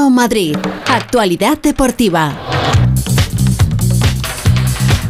1 0.00 0.08
Madrid. 0.08 0.56
Actualidad 0.86 1.58
deportiva. 1.58 2.32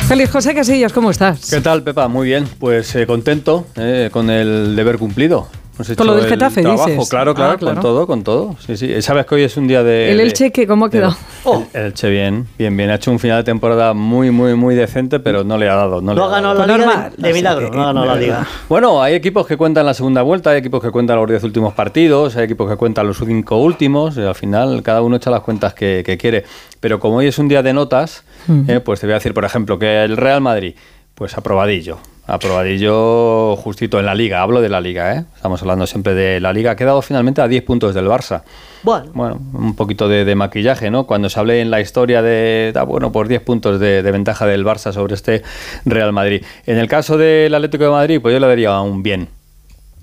Feliz 0.08 0.28
José 0.30 0.52
Casillas, 0.52 0.92
¿cómo 0.92 1.12
estás? 1.12 1.48
¿Qué 1.48 1.60
tal, 1.60 1.84
Pepa? 1.84 2.08
Muy 2.08 2.26
bien, 2.26 2.48
pues 2.58 2.96
eh, 2.96 3.06
contento 3.06 3.68
eh, 3.76 4.08
con 4.10 4.28
el 4.30 4.74
deber 4.74 4.98
cumplido. 4.98 5.48
Con 5.96 6.06
lo 6.06 6.14
del 6.14 6.26
Getafe, 6.26 6.62
dices. 6.62 7.08
Claro, 7.08 7.34
claro, 7.34 7.52
ah, 7.52 7.56
claro, 7.56 7.74
con 7.74 7.80
todo, 7.80 8.06
con 8.06 8.24
todo. 8.24 8.56
Sí, 8.66 8.76
sí. 8.76 9.02
Sabes 9.02 9.26
que 9.26 9.34
hoy 9.34 9.42
es 9.42 9.56
un 9.56 9.66
día 9.66 9.82
de... 9.82 10.10
¿El 10.10 10.20
Elche 10.20 10.50
que 10.50 10.66
cómo 10.66 10.86
ha 10.86 10.90
quedado? 10.90 11.16
Oh. 11.44 11.64
El, 11.72 11.86
Elche 11.86 12.10
bien, 12.10 12.46
bien, 12.58 12.76
bien. 12.76 12.90
Ha 12.90 12.96
hecho 12.96 13.10
un 13.10 13.18
final 13.18 13.38
de 13.38 13.44
temporada 13.44 13.94
muy, 13.94 14.30
muy, 14.30 14.54
muy 14.54 14.74
decente, 14.74 15.20
pero 15.20 15.44
no 15.44 15.56
le 15.58 15.68
ha 15.68 15.74
dado. 15.74 16.00
No, 16.00 16.14
no 16.14 16.24
ha 16.24 16.28
ganado 16.28 16.66
la 16.66 16.76
liga 16.76 17.10
de, 17.16 17.32
milagro, 17.32 17.70
no 17.70 17.82
ha 17.82 17.86
ganado 17.86 18.06
la 18.06 18.16
liga. 18.16 18.46
Bueno, 18.68 19.02
hay 19.02 19.14
equipos 19.14 19.46
que 19.46 19.56
cuentan 19.56 19.86
la 19.86 19.94
segunda 19.94 20.22
vuelta, 20.22 20.50
hay 20.50 20.58
equipos 20.58 20.82
que 20.82 20.90
cuentan 20.90 21.16
los 21.16 21.28
diez 21.28 21.42
últimos 21.44 21.74
partidos, 21.74 22.36
hay 22.36 22.44
equipos 22.44 22.70
que 22.70 22.76
cuentan 22.76 23.06
los 23.06 23.18
cinco 23.18 23.58
últimos, 23.58 24.16
y 24.16 24.22
al 24.22 24.34
final 24.34 24.82
cada 24.82 25.02
uno 25.02 25.16
echa 25.16 25.30
las 25.30 25.40
cuentas 25.40 25.74
que, 25.74 26.18
quiere. 26.20 26.44
Pero 26.80 26.98
como 26.98 27.16
hoy 27.16 27.26
es 27.26 27.38
un 27.38 27.48
día 27.48 27.62
de 27.62 27.72
notas, 27.72 28.24
eh, 28.68 28.80
pues 28.80 29.00
te 29.00 29.06
voy 29.06 29.12
a 29.12 29.16
decir, 29.16 29.34
por 29.34 29.44
ejemplo, 29.44 29.78
que 29.78 30.04
el 30.04 30.16
Real 30.16 30.40
Madrid, 30.40 30.74
pues 31.14 31.36
aprobadillo 31.36 31.98
Aprobadillo 32.30 33.56
justito 33.56 33.98
en 33.98 34.06
la 34.06 34.14
liga, 34.14 34.40
hablo 34.40 34.60
de 34.60 34.68
la 34.68 34.80
liga, 34.80 35.16
¿eh? 35.16 35.24
estamos 35.34 35.60
hablando 35.62 35.84
siempre 35.88 36.14
de 36.14 36.38
la 36.38 36.52
liga. 36.52 36.70
Ha 36.70 36.76
quedado 36.76 37.02
finalmente 37.02 37.40
a 37.40 37.48
10 37.48 37.64
puntos 37.64 37.92
del 37.92 38.06
Barça. 38.06 38.42
Bueno, 38.84 39.10
bueno 39.12 39.40
un 39.52 39.74
poquito 39.74 40.08
de, 40.08 40.32
maquillaje, 40.36 40.92
¿no? 40.92 41.08
Cuando 41.08 41.28
se 41.28 41.40
hable 41.40 41.60
en 41.60 41.72
la 41.72 41.80
historia 41.80 42.22
de, 42.22 42.72
ah, 42.76 42.84
bueno, 42.84 43.10
por 43.10 43.26
10 43.26 43.42
puntos 43.42 43.80
de, 43.80 44.02
ventaja 44.02 44.46
del 44.46 44.64
Barça 44.64 44.92
sobre 44.92 45.14
este 45.14 45.42
Real 45.84 46.12
Madrid. 46.12 46.44
En 46.66 46.78
el 46.78 46.86
caso 46.86 47.18
del 47.18 47.52
Atlético 47.52 47.82
de 47.82 47.90
Madrid, 47.90 48.20
pues 48.22 48.32
yo 48.32 48.38
le 48.38 48.46
daría 48.46 48.80
un 48.80 49.02
bien. 49.02 49.28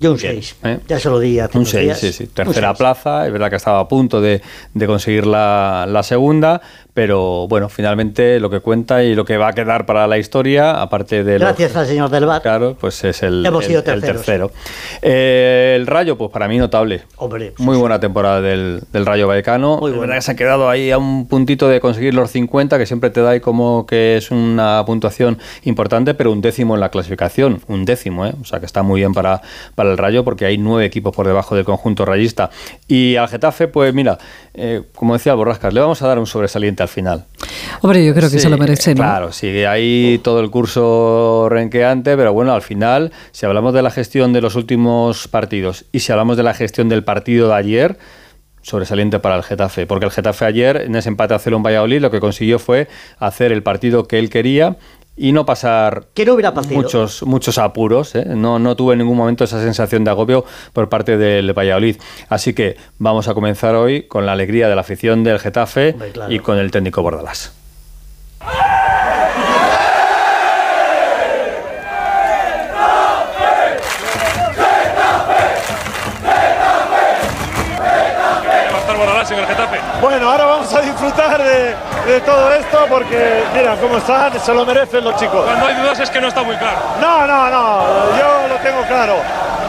Yo 0.00 0.12
un 0.12 0.18
6, 0.18 0.56
¿eh? 0.62 0.78
ya 0.86 1.00
se 1.00 1.08
lo 1.08 1.18
di 1.18 1.40
Un 1.54 1.66
6, 1.66 1.96
sí, 1.96 2.12
sí. 2.12 2.26
Tercera 2.28 2.72
plaza, 2.74 3.26
es 3.26 3.32
verdad 3.32 3.50
que 3.50 3.56
estaba 3.56 3.80
a 3.80 3.88
punto 3.88 4.20
de, 4.20 4.40
de 4.74 4.86
conseguir 4.86 5.26
la, 5.26 5.86
la, 5.88 6.04
segunda, 6.04 6.60
pero 6.98 7.46
bueno, 7.46 7.68
finalmente 7.68 8.40
lo 8.40 8.50
que 8.50 8.58
cuenta 8.58 9.04
y 9.04 9.14
lo 9.14 9.24
que 9.24 9.36
va 9.36 9.50
a 9.50 9.52
quedar 9.52 9.86
para 9.86 10.08
la 10.08 10.18
historia, 10.18 10.82
aparte 10.82 11.22
de... 11.22 11.38
Gracias 11.38 11.76
al 11.76 11.86
señor 11.86 12.10
del 12.10 12.26
bar. 12.26 12.42
Claro, 12.42 12.76
pues 12.76 13.04
es 13.04 13.22
el, 13.22 13.46
el, 13.46 14.02
tercero. 14.02 14.50
Eh, 15.00 15.76
el 15.76 15.86
Rayo, 15.86 16.18
pues 16.18 16.32
para 16.32 16.48
mí 16.48 16.58
notable. 16.58 17.04
Hombre, 17.14 17.52
Muy 17.58 17.76
buena 17.76 18.00
temporada 18.00 18.40
del, 18.40 18.82
del 18.92 19.06
Rayo 19.06 19.28
Vallecano. 19.28 19.76
Muy 19.76 19.92
buena. 19.92 20.20
Se 20.20 20.32
ha 20.32 20.34
quedado 20.34 20.68
ahí 20.68 20.90
a 20.90 20.98
un 20.98 21.28
puntito 21.28 21.68
de 21.68 21.78
conseguir 21.78 22.14
los 22.14 22.32
50, 22.32 22.76
que 22.78 22.86
siempre 22.86 23.10
te 23.10 23.22
da 23.22 23.30
ahí 23.30 23.38
como 23.38 23.86
que 23.86 24.16
es 24.16 24.32
una 24.32 24.82
puntuación 24.84 25.38
importante, 25.62 26.14
pero 26.14 26.32
un 26.32 26.40
décimo 26.40 26.74
en 26.74 26.80
la 26.80 26.88
clasificación, 26.88 27.60
un 27.68 27.84
décimo, 27.84 28.26
¿eh? 28.26 28.34
o 28.42 28.44
sea 28.44 28.58
que 28.58 28.66
está 28.66 28.82
muy 28.82 29.02
bien 29.02 29.14
para, 29.14 29.40
para 29.76 29.92
el 29.92 29.98
Rayo 29.98 30.24
porque 30.24 30.46
hay 30.46 30.58
nueve 30.58 30.84
equipos 30.84 31.14
por 31.14 31.28
debajo 31.28 31.54
del 31.54 31.64
conjunto 31.64 32.04
rayista. 32.04 32.50
Y 32.88 33.14
al 33.14 33.28
Getafe, 33.28 33.68
pues 33.68 33.94
mira, 33.94 34.18
eh, 34.54 34.82
como 34.96 35.14
decía 35.14 35.34
Borrascas, 35.34 35.72
le 35.72 35.80
vamos 35.80 36.02
a 36.02 36.08
dar 36.08 36.18
un 36.18 36.26
sobresaliente 36.26 36.87
final. 36.88 37.24
Hombre, 37.80 38.04
yo 38.04 38.14
creo 38.14 38.30
que 38.30 38.38
se 38.38 38.48
lo 38.48 38.58
merece, 38.58 38.94
¿no? 38.94 39.02
Claro, 39.02 39.32
sigue 39.32 39.66
ahí 39.66 40.20
todo 40.22 40.40
el 40.40 40.50
curso 40.50 41.48
renqueante, 41.48 42.16
pero 42.16 42.32
bueno, 42.32 42.52
al 42.52 42.62
final, 42.62 43.12
si 43.32 43.46
hablamos 43.46 43.74
de 43.74 43.82
la 43.82 43.90
gestión 43.90 44.32
de 44.32 44.40
los 44.40 44.56
últimos 44.56 45.28
partidos 45.28 45.84
y 45.92 46.00
si 46.00 46.12
hablamos 46.12 46.36
de 46.36 46.42
la 46.42 46.54
gestión 46.54 46.88
del 46.88 47.04
partido 47.04 47.48
de 47.48 47.54
ayer, 47.54 47.98
sobresaliente 48.62 49.18
para 49.18 49.36
el 49.36 49.42
Getafe, 49.42 49.86
porque 49.86 50.04
el 50.04 50.10
Getafe 50.10 50.44
ayer, 50.44 50.82
en 50.82 50.94
ese 50.94 51.08
empate 51.08 51.34
a 51.34 51.38
cero 51.38 51.56
en 51.56 51.62
Valladolid, 51.62 52.00
lo 52.00 52.10
que 52.10 52.20
consiguió 52.20 52.58
fue 52.58 52.88
hacer 53.18 53.52
el 53.52 53.62
partido 53.62 54.06
que 54.06 54.18
él 54.18 54.30
quería 54.30 54.76
y 55.18 55.32
no 55.32 55.44
pasar 55.44 56.06
muchos, 56.70 57.22
muchos 57.24 57.58
apuros. 57.58 58.14
¿eh? 58.14 58.24
No, 58.24 58.58
no 58.58 58.76
tuve 58.76 58.94
en 58.94 59.00
ningún 59.00 59.16
momento 59.16 59.44
esa 59.44 59.60
sensación 59.60 60.04
de 60.04 60.10
agobio 60.10 60.44
por 60.72 60.88
parte 60.88 61.16
del 61.16 61.52
Valladolid. 61.52 61.96
Así 62.28 62.54
que 62.54 62.76
vamos 62.98 63.28
a 63.28 63.34
comenzar 63.34 63.74
hoy 63.74 64.04
con 64.04 64.24
la 64.24 64.32
alegría 64.32 64.68
de 64.68 64.74
la 64.74 64.82
afición 64.82 65.24
del 65.24 65.38
Getafe 65.38 65.96
y 66.28 66.38
con 66.38 66.58
el 66.58 66.70
técnico 66.70 67.02
Bordalás. 67.02 67.57
Bueno, 80.00 80.30
ahora 80.30 80.44
vamos 80.44 80.72
a 80.74 80.80
disfrutar 80.80 81.42
de, 81.42 81.74
de 82.06 82.20
todo 82.20 82.52
esto 82.52 82.86
porque, 82.88 83.42
mira, 83.54 83.76
cómo 83.80 83.98
están, 83.98 84.38
se 84.40 84.54
lo 84.54 84.64
merecen 84.64 85.04
los 85.04 85.16
chicos. 85.16 85.44
Cuando 85.44 85.66
hay 85.66 85.74
dudas 85.74 85.98
es 86.00 86.10
que 86.10 86.20
no 86.20 86.28
está 86.28 86.42
muy 86.42 86.56
claro. 86.56 86.78
No, 87.00 87.26
no, 87.26 87.50
no, 87.50 87.84
yo 88.18 88.48
lo 88.48 88.56
tengo 88.56 88.82
claro. 88.82 89.16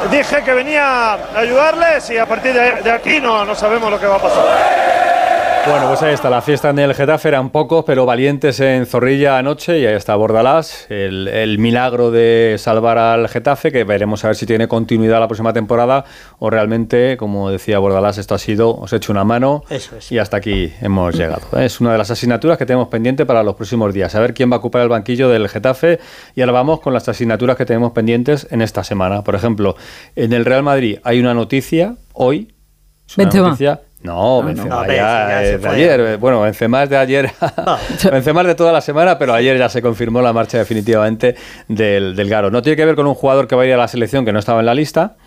Dije 0.09 0.43
que 0.43 0.53
venía 0.53 1.13
a 1.13 1.17
ayudarles 1.35 2.09
y 2.09 2.17
a 2.17 2.25
partir 2.25 2.53
de 2.53 2.91
aquí 2.91 3.19
no, 3.19 3.43
no 3.43 3.53
sabemos 3.53 3.91
lo 3.91 3.99
que 3.99 4.07
va 4.07 4.15
a 4.15 4.19
pasar. 4.19 4.78
Bueno, 5.69 5.87
pues 5.87 6.01
ahí 6.01 6.15
está, 6.15 6.31
la 6.31 6.41
fiesta 6.41 6.71
en 6.71 6.79
el 6.79 6.95
Getafe 6.95 7.27
eran 7.27 7.51
pocos, 7.51 7.85
pero 7.85 8.03
valientes 8.07 8.59
en 8.59 8.87
Zorrilla 8.87 9.37
anoche 9.37 9.77
y 9.79 9.85
ahí 9.85 9.93
está 9.93 10.15
Bordalás, 10.15 10.87
el, 10.89 11.57
milagro 11.59 12.09
de 12.09 12.55
salvar 12.57 12.97
al 12.97 13.29
Getafe, 13.29 13.71
que 13.71 13.83
veremos 13.83 14.25
a 14.25 14.29
ver 14.29 14.35
si 14.35 14.47
tiene 14.47 14.67
continuidad 14.67 15.19
la 15.19 15.27
próxima 15.27 15.53
temporada 15.53 16.05
o 16.39 16.49
realmente, 16.49 17.17
como 17.17 17.51
decía 17.51 17.77
Bordalás, 17.77 18.17
esto 18.17 18.33
ha 18.33 18.39
sido, 18.39 18.75
os 18.75 18.91
he 18.93 18.95
hecho 18.95 19.11
una 19.11 19.23
mano 19.23 19.63
y 20.09 20.17
hasta 20.17 20.37
aquí 20.37 20.73
hemos 20.81 21.13
llegado. 21.13 21.41
Es 21.59 21.79
una 21.79 21.91
de 21.91 21.99
las 21.99 22.09
asignaturas 22.09 22.57
que 22.57 22.65
tenemos 22.65 22.87
pendiente 22.87 23.27
para 23.27 23.43
los 23.43 23.53
próximos 23.53 23.93
días, 23.93 24.15
a 24.15 24.19
ver 24.19 24.33
quién 24.33 24.49
va 24.51 24.55
a 24.55 24.59
ocupar 24.59 24.81
el 24.81 24.89
banquillo 24.89 25.29
del 25.29 25.47
Getafe 25.49 25.99
y 26.35 26.41
ahora 26.41 26.53
vamos 26.53 26.79
con 26.79 26.93
las 26.93 27.07
asignaturas 27.07 27.55
que 27.55 27.67
tenemos 27.67 27.91
pendientes 27.91 28.47
en 28.49 28.63
esta 28.63 28.83
semana. 28.83 29.23
Por 29.23 29.35
ejemplo, 29.35 29.75
en 30.15 30.33
el 30.33 30.45
Real 30.45 30.63
Madrid 30.63 30.97
hay 31.03 31.19
una 31.19 31.35
noticia 31.35 31.95
hoy, 32.13 32.55
noticia 33.15 33.81
no, 34.01 34.43
Benzema 34.43 34.87
ya, 34.87 35.27
de 35.39 35.67
ayer. 35.67 36.17
Bueno, 36.17 36.41
Benzema 36.41 36.83
es 36.83 36.89
de 36.89 36.97
ayer. 36.97 37.31
Benzema 38.11 38.41
es 38.41 38.47
de 38.47 38.55
toda 38.55 38.71
la 38.71 38.81
semana, 38.81 39.17
pero 39.17 39.33
ayer 39.33 39.57
ya 39.57 39.67
se 39.69 39.81
confirmó 39.81 40.21
la 40.21 40.31
marcha 40.31 40.57
definitivamente 40.57 41.35
del, 41.67 42.15
del 42.15 42.29
Garo. 42.29 42.49
No 42.49 42.61
tiene 42.61 42.77
que 42.77 42.85
ver 42.85 42.95
con 42.95 43.07
un 43.07 43.15
jugador 43.15 43.47
que 43.47 43.55
va 43.55 43.63
a 43.63 43.65
ir 43.65 43.73
a 43.73 43.77
la 43.77 43.87
selección 43.87 44.23
que 44.23 44.31
no 44.31 44.39
estaba 44.39 44.59
en 44.61 44.67
la 44.67 44.73
lista. 44.73 45.17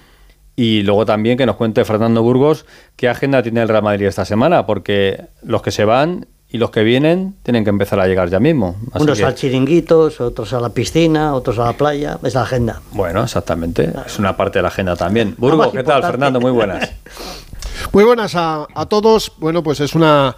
Y 0.55 0.83
luego 0.83 1.07
también 1.07 1.39
que 1.39 1.47
nos 1.47 1.57
cuente 1.57 1.85
Fernando 1.85 2.23
Burgos 2.23 2.67
qué 2.97 3.09
agenda 3.09 3.43
tiene 3.43 3.63
el 3.63 3.69
Real 3.69 3.83
Madrid 3.83 4.07
esta 4.07 4.25
semana, 4.25 4.67
porque 4.67 5.25
los 5.43 5.63
que 5.63 5.71
se 5.71 5.85
van 5.85 6.27
y 6.49 6.59
los 6.59 6.71
que 6.71 6.83
vienen 6.83 7.35
tienen 7.43 7.65
que 7.65 7.71
empezar 7.71 7.99
a 8.01 8.07
llegar 8.07 8.29
ya 8.29 8.39
mismo. 8.39 8.77
Unos 8.95 9.23
al 9.23 9.35
chiringuitos, 9.35 10.21
otros 10.21 10.53
a 10.53 10.61
la 10.61 10.69
piscina, 10.69 11.35
otros 11.35 11.59
a 11.59 11.65
la 11.65 11.73
playa. 11.73 12.19
Es 12.23 12.35
la 12.35 12.43
agenda. 12.43 12.83
Bueno, 12.93 13.23
exactamente. 13.23 13.91
Es 14.05 14.19
una 14.19 14.37
parte 14.37 14.59
de 14.59 14.63
la 14.63 14.69
agenda 14.69 14.95
también. 14.95 15.35
Burgos, 15.39 15.73
¿qué 15.73 15.83
tal, 15.83 16.03
Fernando? 16.03 16.41
Muy 16.41 16.51
buenas. 16.51 16.93
Muy 17.91 18.05
buenas 18.05 18.35
a, 18.35 18.67
todos. 18.89 19.33
Bueno, 19.39 19.63
pues 19.63 19.81
es 19.81 19.95
una 19.95 20.37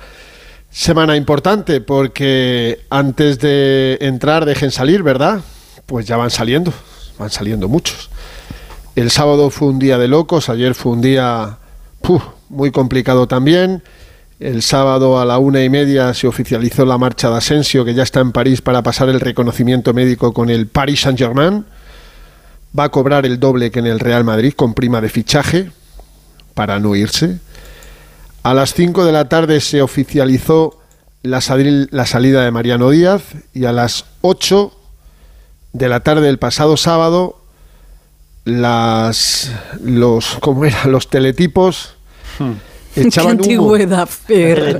semana 0.71 1.16
importante 1.16 1.81
porque 1.81 2.81
antes 2.91 3.38
de 3.38 3.99
entrar 4.00 4.44
dejen 4.44 4.71
salir, 4.71 5.03
¿verdad? 5.03 5.41
Pues 5.87 6.06
ya 6.06 6.16
van 6.16 6.31
saliendo, 6.31 6.72
van 7.19 7.31
saliendo 7.31 7.69
muchos. 7.69 8.10
El 8.97 9.10
sábado 9.10 9.50
fue 9.50 9.69
un 9.69 9.78
día 9.78 9.99
de 9.99 10.09
locos, 10.09 10.49
ayer 10.49 10.75
fue 10.75 10.93
un 10.93 11.00
día 11.00 11.59
muy 12.49 12.71
complicado 12.71 13.27
también. 13.28 13.83
El 14.41 14.62
sábado 14.62 15.21
a 15.21 15.25
la 15.25 15.38
una 15.38 15.62
y 15.62 15.69
media 15.69 16.12
se 16.15 16.27
oficializó 16.27 16.84
la 16.84 16.99
marcha 16.99 17.31
de 17.31 17.37
Asensio, 17.37 17.84
que 17.84 17.94
ya 17.94 18.03
está 18.03 18.21
en 18.21 18.33
París 18.33 18.62
para 18.62 18.83
pasar 18.83 19.09
el 19.09 19.21
reconocimiento 19.21 19.94
médico 19.94 20.33
con 20.33 20.50
el 20.50 20.66
Paris 20.66 21.03
Saint-Germain. 21.03 21.65
Va 22.77 22.84
a 22.84 22.88
cobrar 22.88 23.27
el 23.27 23.38
doble 23.38 23.71
que 23.71 23.78
en 23.78 23.87
el 23.87 24.00
Real 24.00 24.25
Madrid 24.25 24.54
con 24.54 24.75
prima 24.75 25.00
de 25.00 25.09
fichaje, 25.09 25.71
para 26.54 26.81
no 26.81 26.97
irse. 26.97 27.38
A 28.42 28.54
las 28.54 28.75
5 28.75 29.04
de 29.04 29.12
la 29.12 29.28
tarde 29.28 29.60
se 29.60 29.82
oficializó 29.82 30.78
la, 31.22 31.41
la, 31.91 32.06
salida 32.06 32.44
de 32.44 32.50
Mariano 32.50 32.91
Díaz 32.91 33.22
y 33.53 33.65
a 33.65 33.72
las 33.72 34.04
8 34.20 34.72
de 35.72 35.88
la 35.88 36.00
tarde 36.00 36.26
del 36.26 36.38
pasado 36.38 36.76
sábado 36.76 37.41
las 38.44 39.50
los 39.82 40.37
¿cómo 40.41 40.66
era? 40.66 40.84
los 40.84 41.09
teletipos 41.09 41.94
hmm. 42.38 42.53
echaban 42.97 43.41
humo. 43.41 43.75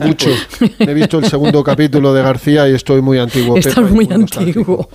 Mucho. 0.01 0.31
He 0.79 0.95
visto 0.95 1.19
el 1.19 1.25
segundo 1.25 1.65
capítulo 1.65 2.15
de 2.15 2.23
García 2.23 2.69
y 2.69 2.75
estoy 2.75 3.01
muy 3.01 3.19
antiguo. 3.19 3.57
Estás 3.57 3.91
muy 3.91 4.09
antiguo. 4.13 4.89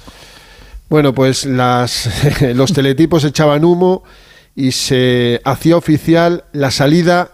Bueno, 0.89 1.13
pues 1.13 1.45
las, 1.45 2.09
los 2.55 2.71
teletipos 2.71 3.23
echaban 3.23 3.65
humo 3.65 4.03
y 4.59 4.73
se 4.73 5.39
hacía 5.45 5.77
oficial 5.77 6.43
la 6.51 6.69
salida 6.69 7.31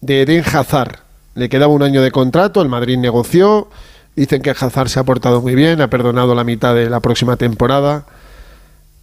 de 0.00 0.22
Eden 0.22 0.42
Hazard. 0.42 1.00
Le 1.34 1.50
quedaba 1.50 1.70
un 1.70 1.82
año 1.82 2.00
de 2.00 2.10
contrato, 2.10 2.62
el 2.62 2.70
Madrid 2.70 2.96
negoció, 2.96 3.68
dicen 4.16 4.40
que 4.40 4.52
Hazard 4.52 4.88
se 4.88 4.98
ha 4.98 5.04
portado 5.04 5.42
muy 5.42 5.54
bien, 5.54 5.82
ha 5.82 5.90
perdonado 5.90 6.34
la 6.34 6.44
mitad 6.44 6.74
de 6.74 6.88
la 6.88 7.00
próxima 7.00 7.36
temporada. 7.36 8.06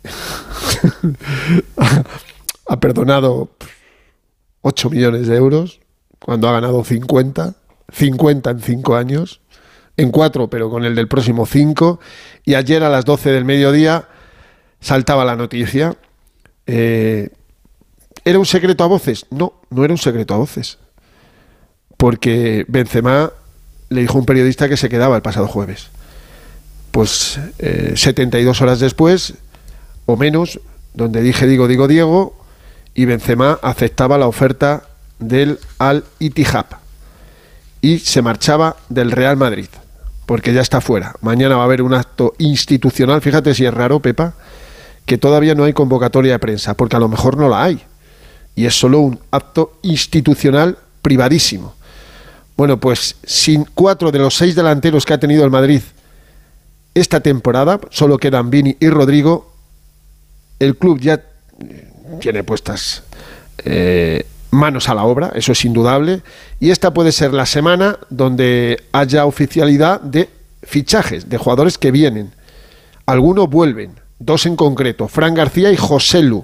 ha 2.68 2.80
perdonado 2.80 3.51
8 4.62 4.89
millones 4.89 5.27
de 5.27 5.36
euros 5.36 5.80
cuando 6.18 6.50
ha 6.50 6.54
ganado 6.54 6.83
50, 6.83 7.54
50 7.94 8.50
en 8.50 8.62
5 8.62 8.95
años, 8.95 9.42
en 9.95 10.10
4 10.10 10.50
pero 10.50 10.71
con 10.71 10.86
el 10.86 10.95
del 10.95 11.07
próximo 11.07 11.45
5, 11.45 12.00
y 12.45 12.56
ayer 12.56 12.83
a 12.83 12.89
las 12.89 13.06
12 13.06 13.30
del 13.30 13.45
mediodía 13.45 14.07
saltaba 14.80 15.24
la 15.24 15.36
noticia. 15.36 15.95
Eh, 16.66 17.30
¿Era 18.30 18.38
un 18.38 18.46
secreto 18.46 18.84
a 18.84 18.88
voces? 18.88 19.26
No, 19.31 19.54
no 19.72 19.84
era 19.84 19.92
un 19.92 19.98
secreto 19.98 20.36
a 20.36 20.38
voces. 20.38 20.78
porque 22.00 22.64
Benzema 22.70 23.34
le 23.90 24.02
dijo 24.02 24.18
a 24.18 24.22
un 24.22 24.26
periodista 24.26 24.70
que 24.70 24.78
se 24.78 24.88
quedaba 24.88 25.18
el 25.18 25.22
pasado 25.22 25.50
jueves. 25.50 25.88
Pues 26.92 27.38
72 27.60 28.62
horas 28.62 28.80
después, 28.80 29.34
o 30.06 30.16
menos, 30.16 30.62
donde 30.94 31.22
dije 31.22 31.46
digo, 31.46 31.68
digo, 31.68 31.90
Diego, 31.90 32.38
y 32.96 33.04
Benzema 33.04 33.60
aceptaba 33.62 34.18
la 34.18 34.28
oferta 34.28 34.84
del 35.20 35.60
Al 35.78 36.06
Ittihad 36.20 36.68
y 37.81 38.00
se 38.00 38.22
marchaba 38.22 38.78
del 38.88 39.12
Real 39.12 39.36
Madrid, 39.36 39.68
porque 40.26 40.54
ya 40.54 40.62
está 40.62 40.80
fuera. 40.80 41.16
Mañana 41.20 41.58
va 41.58 41.64
a 41.64 41.66
haber 41.66 41.81
un 41.81 41.94
acto 41.94 42.34
institucional, 42.38 43.20
fíjate 43.22 43.54
si 43.54 43.66
es 43.66 43.74
raro, 43.74 44.00
Pepa, 44.00 44.36
que 45.06 45.18
todavía 45.18 45.54
no 45.54 45.66
hay 45.66 45.74
convocatoria 45.74 46.31
de 46.31 46.40
prensa, 46.40 46.76
porque 46.76 46.96
a 46.96 47.00
lo 47.00 47.10
mejor 47.10 47.36
no 47.36 47.50
la 47.50 47.62
hay. 47.62 47.84
Y 48.59 48.65
es 48.65 48.77
solo 48.77 49.00
un 49.00 49.17
acto 49.31 49.79
institucional 49.83 50.77
privadísimo. 51.01 51.75
Bueno, 52.57 52.77
pues 52.77 53.15
sin 53.23 53.63
cuatro 53.63 54.11
de 54.11 54.19
los 54.19 54.35
seis 54.35 54.53
delanteros 54.53 55.06
que 55.06 55.13
ha 55.13 55.17
tenido 55.17 55.45
el 55.45 55.50
Madrid 55.50 55.81
esta 56.94 57.21
temporada, 57.21 57.79
solo 57.89 58.17
quedan 58.17 58.50
Vini 58.50 58.75
y 58.81 58.89
Rodrigo, 58.89 59.53
el 60.59 60.75
club 60.75 61.00
ya 61.00 61.23
tiene 62.19 62.44
puestas 62.44 63.03
eh, 63.63 64.25
manos 64.51 64.89
a 64.89 64.94
la 64.94 65.06
obra, 65.06 65.31
eso 65.35 65.53
es 65.53 65.63
indudable, 65.63 66.21
y 66.59 66.71
esta 66.71 66.94
puede 66.94 67.13
ser 67.13 67.33
la 67.33 67.45
semana 67.45 67.97
donde 68.09 68.83
haya 68.91 69.25
oficialidad 69.25 70.01
de 70.01 70.29
fichajes, 70.63 71.29
de 71.29 71.38
jugadores 71.38 71.77
que 71.77 71.91
vienen. 71.91 72.33
Algunos 73.06 73.50
vuelven, 73.50 73.94
dos 74.19 74.45
en 74.45 74.57
concreto, 74.57 75.07
Fran 75.07 75.33
García 75.33 75.71
y 75.71 75.77
José 75.77 76.23
Lu. 76.23 76.44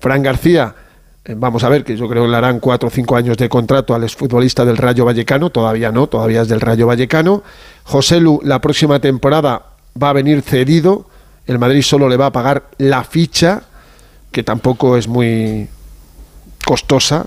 Fran 0.00 0.22
García, 0.22 0.74
eh, 0.74 0.85
vamos 1.34 1.64
a 1.64 1.68
ver, 1.68 1.84
que 1.84 1.96
yo 1.96 2.08
creo 2.08 2.24
que 2.24 2.30
le 2.30 2.36
harán 2.36 2.60
cuatro 2.60 2.88
o 2.88 2.90
cinco 2.90 3.16
años 3.16 3.36
de 3.36 3.48
contrato 3.48 3.94
al 3.94 4.04
exfutbolista 4.04 4.64
del 4.64 4.76
Rayo 4.76 5.04
Vallecano, 5.04 5.50
todavía 5.50 5.90
no, 5.90 6.06
todavía 6.06 6.42
es 6.42 6.48
del 6.48 6.60
Rayo 6.60 6.86
Vallecano. 6.86 7.42
José 7.84 8.20
Lu 8.20 8.40
la 8.44 8.60
próxima 8.60 9.00
temporada 9.00 9.62
va 10.00 10.10
a 10.10 10.12
venir 10.12 10.42
cedido, 10.42 11.06
el 11.46 11.58
Madrid 11.58 11.82
solo 11.82 12.08
le 12.08 12.16
va 12.16 12.26
a 12.26 12.32
pagar 12.32 12.70
la 12.78 13.02
ficha, 13.02 13.62
que 14.30 14.42
tampoco 14.42 14.96
es 14.96 15.08
muy 15.08 15.68
costosa. 16.64 17.26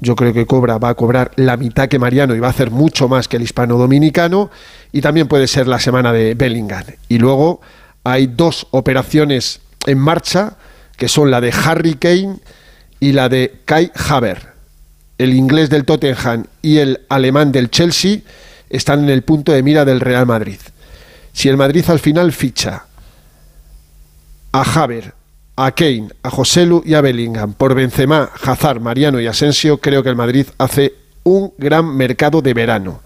Yo 0.00 0.16
creo 0.16 0.32
que 0.32 0.46
cobra, 0.46 0.78
va 0.78 0.90
a 0.90 0.94
cobrar 0.94 1.30
la 1.36 1.56
mitad 1.56 1.88
que 1.88 1.98
Mariano 1.98 2.34
y 2.34 2.40
va 2.40 2.48
a 2.48 2.50
hacer 2.50 2.70
mucho 2.72 3.08
más 3.08 3.28
que 3.28 3.36
el 3.36 3.42
hispano 3.42 3.76
dominicano. 3.76 4.50
Y 4.90 5.00
también 5.00 5.28
puede 5.28 5.46
ser 5.46 5.68
la 5.68 5.78
semana 5.78 6.12
de 6.12 6.34
Bellingham. 6.34 6.84
Y 7.08 7.18
luego 7.18 7.60
hay 8.02 8.26
dos 8.26 8.66
operaciones 8.72 9.60
en 9.86 9.98
marcha, 9.98 10.56
que 10.96 11.08
son 11.08 11.30
la 11.30 11.40
de 11.40 11.52
Harry 11.52 11.94
Kane 11.94 12.38
y 13.02 13.10
la 13.10 13.28
de 13.28 13.52
Kai 13.64 13.90
Haver. 14.08 14.52
El 15.18 15.34
inglés 15.34 15.68
del 15.70 15.84
Tottenham 15.84 16.44
y 16.62 16.78
el 16.78 17.00
alemán 17.08 17.50
del 17.50 17.68
Chelsea 17.68 18.20
están 18.70 19.02
en 19.02 19.10
el 19.10 19.22
punto 19.22 19.50
de 19.50 19.64
mira 19.64 19.84
del 19.84 19.98
Real 19.98 20.24
Madrid. 20.24 20.60
Si 21.32 21.48
el 21.48 21.56
Madrid 21.56 21.84
al 21.88 21.98
final 21.98 22.30
ficha 22.30 22.84
a 24.52 24.62
Haver, 24.62 25.14
a 25.56 25.72
Kane, 25.72 26.10
a 26.22 26.30
Joselu 26.30 26.84
y 26.86 26.94
a 26.94 27.00
Bellingham 27.00 27.54
por 27.54 27.74
Benzema, 27.74 28.30
Hazard, 28.40 28.78
Mariano 28.78 29.20
y 29.20 29.26
Asensio, 29.26 29.78
creo 29.78 30.04
que 30.04 30.08
el 30.08 30.16
Madrid 30.16 30.46
hace 30.58 30.94
un 31.24 31.52
gran 31.58 31.96
mercado 31.96 32.40
de 32.40 32.54
verano. 32.54 33.00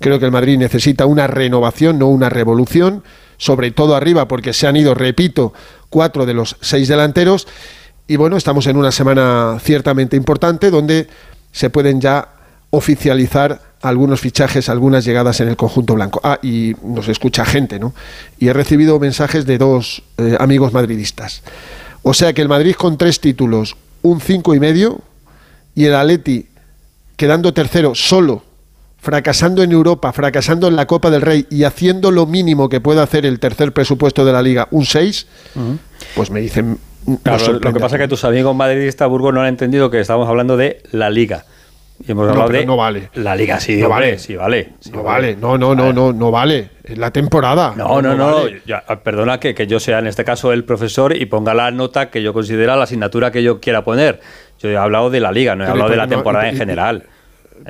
Creo 0.00 0.18
que 0.18 0.24
el 0.24 0.32
Madrid 0.32 0.56
necesita 0.56 1.04
una 1.04 1.26
renovación, 1.26 1.98
no 1.98 2.08
una 2.08 2.30
revolución, 2.30 3.04
sobre 3.36 3.72
todo 3.72 3.94
arriba, 3.94 4.26
porque 4.26 4.54
se 4.54 4.66
han 4.66 4.76
ido, 4.76 4.94
repito, 4.94 5.52
cuatro 5.90 6.24
de 6.24 6.32
los 6.32 6.56
seis 6.62 6.88
delanteros. 6.88 7.46
Y 8.06 8.16
bueno, 8.16 8.36
estamos 8.36 8.66
en 8.66 8.76
una 8.76 8.92
semana 8.92 9.58
ciertamente 9.62 10.16
importante 10.16 10.70
donde 10.70 11.08
se 11.52 11.70
pueden 11.70 12.00
ya 12.00 12.28
oficializar 12.70 13.60
algunos 13.80 14.20
fichajes, 14.20 14.68
algunas 14.68 15.04
llegadas 15.04 15.40
en 15.40 15.48
el 15.48 15.56
conjunto 15.56 15.94
blanco. 15.94 16.20
Ah, 16.22 16.38
y 16.42 16.74
nos 16.82 17.08
escucha 17.08 17.44
gente, 17.44 17.78
¿no? 17.78 17.94
Y 18.38 18.48
he 18.48 18.52
recibido 18.52 18.98
mensajes 18.98 19.46
de 19.46 19.58
dos 19.58 20.02
eh, 20.18 20.36
amigos 20.38 20.72
madridistas. 20.72 21.42
O 22.02 22.12
sea 22.12 22.32
que 22.34 22.42
el 22.42 22.48
Madrid 22.48 22.74
con 22.74 22.98
tres 22.98 23.20
títulos, 23.20 23.76
un 24.02 24.20
cinco 24.20 24.54
y 24.54 24.60
medio, 24.60 25.00
y 25.74 25.86
el 25.86 25.94
Atleti 25.94 26.46
quedando 27.16 27.54
tercero 27.54 27.94
solo, 27.94 28.42
fracasando 29.00 29.62
en 29.62 29.72
Europa, 29.72 30.12
fracasando 30.12 30.68
en 30.68 30.76
la 30.76 30.86
Copa 30.86 31.10
del 31.10 31.22
Rey 31.22 31.46
y 31.50 31.64
haciendo 31.64 32.10
lo 32.10 32.26
mínimo 32.26 32.68
que 32.68 32.80
puede 32.80 33.00
hacer 33.00 33.24
el 33.24 33.38
tercer 33.38 33.72
presupuesto 33.72 34.24
de 34.24 34.32
la 34.32 34.42
Liga, 34.42 34.68
un 34.72 34.84
6, 34.84 35.26
pues 36.14 36.30
me 36.30 36.40
dicen... 36.40 36.78
lo 37.06 37.72
que 37.72 37.80
pasa 37.80 37.96
es 37.96 38.02
que 38.02 38.08
tus 38.08 38.24
amigos 38.24 38.54
madridistas, 38.54 39.08
Burgos, 39.08 39.34
no 39.34 39.40
han 39.40 39.48
entendido 39.48 39.90
que 39.90 40.00
estamos 40.00 40.28
hablando 40.28 40.56
de 40.56 40.82
la 40.92 41.10
Liga. 41.10 41.44
Y 42.06 42.10
hemos 42.10 42.28
hablado 42.28 42.50
no, 42.50 42.58
de 42.58 42.66
no 42.66 42.76
vale. 42.76 43.08
la 43.14 43.36
liga, 43.36 43.60
sí, 43.60 43.76
no 43.76 43.88
vale, 43.88 44.06
vale. 44.06 44.18
sí 44.18 44.34
vale. 44.34 44.72
sí 44.80 44.90
no 44.90 45.04
vale, 45.04 45.36
no, 45.36 45.56
no, 45.56 45.76
no, 45.76 45.92
no, 45.92 46.12
no 46.12 46.30
vale. 46.32 46.70
Es 46.82 46.98
la 46.98 47.12
temporada. 47.12 47.72
No, 47.76 48.02
no, 48.02 48.14
no. 48.14 48.48
ya, 48.66 48.82
perdona 49.04 49.38
que, 49.38 49.54
que 49.54 49.68
yo 49.68 49.78
sea 49.78 50.00
en 50.00 50.08
este 50.08 50.24
caso 50.24 50.52
el 50.52 50.64
profesor 50.64 51.16
y 51.16 51.26
ponga 51.26 51.54
la 51.54 51.70
nota 51.70 52.10
que 52.10 52.20
yo 52.20 52.32
considera 52.32 52.74
la 52.74 52.82
asignatura 52.82 53.30
que 53.30 53.44
yo 53.44 53.60
quiera 53.60 53.84
poner. 53.84 54.20
Yo 54.60 54.70
he 54.70 54.76
hablado 54.76 55.08
de 55.08 55.20
la 55.20 55.30
liga, 55.30 55.54
no 55.54 55.62
he 55.62 55.66
Pero, 55.66 55.72
hablado 55.72 55.90
de 55.90 55.96
la 55.96 56.08
temporada 56.08 56.48
en 56.48 56.56
general. 56.56 57.04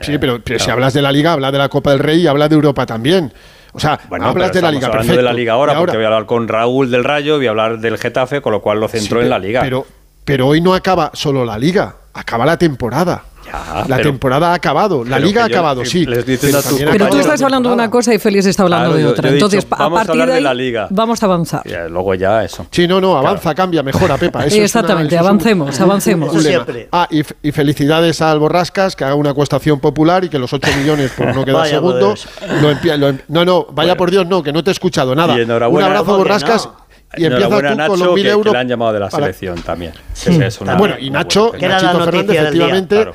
Sí, 0.00 0.18
pero, 0.18 0.40
pero 0.42 0.58
si 0.58 0.70
hablas 0.70 0.94
de 0.94 1.02
la 1.02 1.12
Liga, 1.12 1.32
habla 1.32 1.52
de 1.52 1.58
la 1.58 1.68
Copa 1.68 1.90
del 1.90 2.00
Rey 2.00 2.22
y 2.22 2.26
habla 2.26 2.48
de 2.48 2.54
Europa 2.54 2.86
también. 2.86 3.32
O 3.74 3.80
sea, 3.80 3.98
Bueno, 4.08 4.26
hablas 4.28 4.52
de 4.52 4.62
la 4.62 4.70
Liga, 4.70 4.86
hablando 4.86 4.98
perfecto. 5.02 5.16
de 5.18 5.22
la 5.24 5.32
liga 5.32 5.52
ahora, 5.54 5.76
porque 5.76 5.96
voy 5.96 6.04
a 6.04 6.08
hablar 6.08 6.26
con 6.26 6.48
Raúl 6.48 6.90
del 6.90 7.04
Rayo, 7.04 7.36
voy 7.36 7.46
a 7.46 7.50
hablar 7.50 7.78
del 7.80 7.98
Getafe, 7.98 8.40
con 8.40 8.52
lo 8.52 8.62
cual 8.62 8.80
lo 8.80 8.88
centró 8.88 9.18
Sí, 9.18 9.24
en 9.24 9.30
la 9.30 9.38
liga. 9.38 9.60
Pero, 9.62 9.84
pero 10.24 10.46
hoy 10.46 10.60
no 10.60 10.74
acaba 10.74 11.10
solo 11.12 11.44
la 11.44 11.58
Liga, 11.58 11.96
acaba 12.14 12.46
la 12.46 12.56
temporada. 12.56 13.24
Ya, 13.44 13.84
la 13.88 13.96
pero- 13.96 14.10
temporada 14.10 14.50
ha 14.50 14.54
acabado, 14.54 15.04
la 15.04 15.18
Liga 15.18 15.44
ha 15.44 15.46
que 15.46 15.52
yo- 15.52 15.58
acabado, 15.58 15.80
que 15.82 15.86
sí. 15.88 16.06
les 16.06 16.24
Pero 16.24 17.08
tú 17.08 17.18
estás 17.18 17.40
la 17.40 17.46
hablando 17.46 17.68
de 17.68 17.74
una 17.74 17.90
cosa 17.90 18.14
y 18.14 18.18
Félix 18.18 18.46
está 18.46 18.62
hablando 18.64 18.90
Claro, 18.90 18.98
de 18.98 19.06
otra. 19.06 19.28
yo 19.28 19.34
Entonces, 19.34 19.64
dicho, 19.64 19.74
a 19.74 19.78
vamos 19.78 20.00
a 20.00 20.04
partir 20.04 20.10
hablar 20.12 20.26
de 20.28 20.32
de 20.32 20.38
ahí, 20.38 20.44
la 20.44 20.54
Liga. 20.54 20.86
vamos 20.90 21.22
a 21.22 21.26
avanzar. 21.26 21.62
Ya, 21.68 21.86
luego 21.88 22.14
ya 22.14 22.42
eso. 22.44 22.66
Sí, 22.70 22.88
no, 22.88 23.00
no, 23.00 23.16
avanza, 23.16 23.54
cambia, 23.54 23.82
mejora, 23.82 24.16
Pepa. 24.16 24.46
Eso 24.46 24.56
es 24.56 24.62
Exactamente, 24.64 25.14
una- 25.14 25.16
eso 25.16 25.16
es 25.16 25.20
un- 25.22 25.28
avancemos, 25.28 25.80
avancemos. 25.80 26.32
un 26.32 26.42
lema. 26.42 26.48
Siempre. 26.64 26.88
Ah, 26.92 27.08
y, 27.10 27.52
felicidades 27.52 28.20
al 28.22 28.38
Borrascas, 28.38 28.96
que 28.96 29.04
haga 29.04 29.14
una 29.14 29.30
acuestación 29.30 29.80
popular 29.80 30.24
y 30.24 30.28
que 30.28 30.38
los 30.38 30.52
8 30.52 30.68
millones 30.78 31.10
por 31.12 31.34
no 31.34 31.44
quedar 31.44 31.66
segundo. 31.66 32.14
Lo 32.60 32.96
lo 32.96 33.08
em- 33.08 33.18
no, 33.28 33.44
no, 33.44 33.66
vaya 33.72 33.96
por 33.96 34.10
Dios, 34.10 34.26
no, 34.26 34.42
que 34.42 34.52
no 34.52 34.62
te 34.64 34.70
he 34.70 34.72
escuchado 34.72 35.14
nada. 35.14 35.34
Un 35.34 35.50
abrazo, 35.50 36.04
¿Cómo 36.04 36.16
que 36.18 36.22
Borrascas. 36.24 36.66
no? 36.66 36.84
Y 37.16 37.26
empieza 37.26 37.48
tú 37.48 37.62
Nacho, 37.62 37.90
con 37.90 37.98
los 38.00 38.08
que, 38.08 38.14
mil 38.14 38.24
que 38.24 38.30
euros. 38.30 38.52
le 38.52 38.58
han 38.58 38.68
llamado 38.68 38.92
de 38.92 38.98
la 39.00 39.08
para- 39.08 39.24
selección 39.26 39.62
también. 39.62 39.92
Esa 40.14 40.46
es 40.46 40.60
una- 40.60 40.74
bueno, 40.74 40.96
y 40.98 41.10
Nacho, 41.10 41.52
Que 41.52 41.68
Nachito 41.68 42.00
Fernández, 42.04 42.36
efectivamente, 42.40 42.96
Claro. 42.96 43.14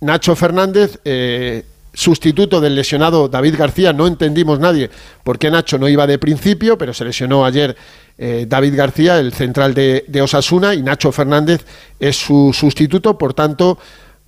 Nacho 0.00 0.36
Fernández, 0.36 1.00
eh, 1.04 1.64
sustituto 1.92 2.60
del 2.60 2.76
lesionado 2.76 3.28
David 3.28 3.56
García, 3.58 3.92
no 3.92 4.06
entendimos 4.06 4.60
nadie 4.60 4.90
por 5.24 5.38
qué 5.38 5.50
Nacho 5.50 5.78
no 5.78 5.88
iba 5.88 6.06
de 6.06 6.18
principio, 6.18 6.78
pero 6.78 6.94
se 6.94 7.04
lesionó 7.04 7.44
ayer 7.44 7.76
eh, 8.16 8.46
David 8.48 8.74
García, 8.76 9.18
el 9.18 9.32
central 9.32 9.74
de, 9.74 10.04
de 10.06 10.22
Osasuna, 10.22 10.74
y 10.74 10.82
Nacho 10.82 11.10
Fernández 11.10 11.64
es 11.98 12.16
su 12.16 12.52
sustituto, 12.52 13.18
por 13.18 13.34
tanto 13.34 13.78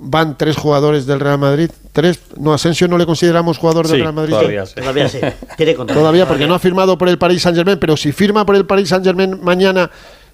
van 0.03 0.39
tres 0.39 0.57
jugadores 0.57 1.07
del 1.07 1.21
Real 1.21 1.39
Madrid, 1.39 1.71
tres, 1.93 2.21
no, 2.37 2.55
Asensio 2.55 2.89
no 2.89 2.97
le 2.97 3.05
consideramos 3.05 3.59
jugador 3.59 3.87
del 3.87 4.01
Real 4.01 4.15
Madrid. 4.15 4.33
todavía 4.33 4.67
sí. 4.67 4.75
Todavía 4.77 5.09
sí. 5.09 5.19
Tiene 5.57 5.75
contrato. 5.75 6.01
Todavía, 6.01 6.27
porque 6.27 6.47
no 6.47 6.55
ha 6.55 6.59
firmado 6.59 6.97
por 6.97 7.09
el 7.09 7.19
Paris 7.19 7.43
Saint 7.43 7.57
Germain, 7.57 7.79
pero 7.79 7.97
si 7.97 8.11
firma 8.11 8.47
por 8.47 8.57
el 8.57 8.65
Paris 8.65 8.89
Saint 8.89 9.05
Germain 9.05 9.39
mañana 9.43 9.91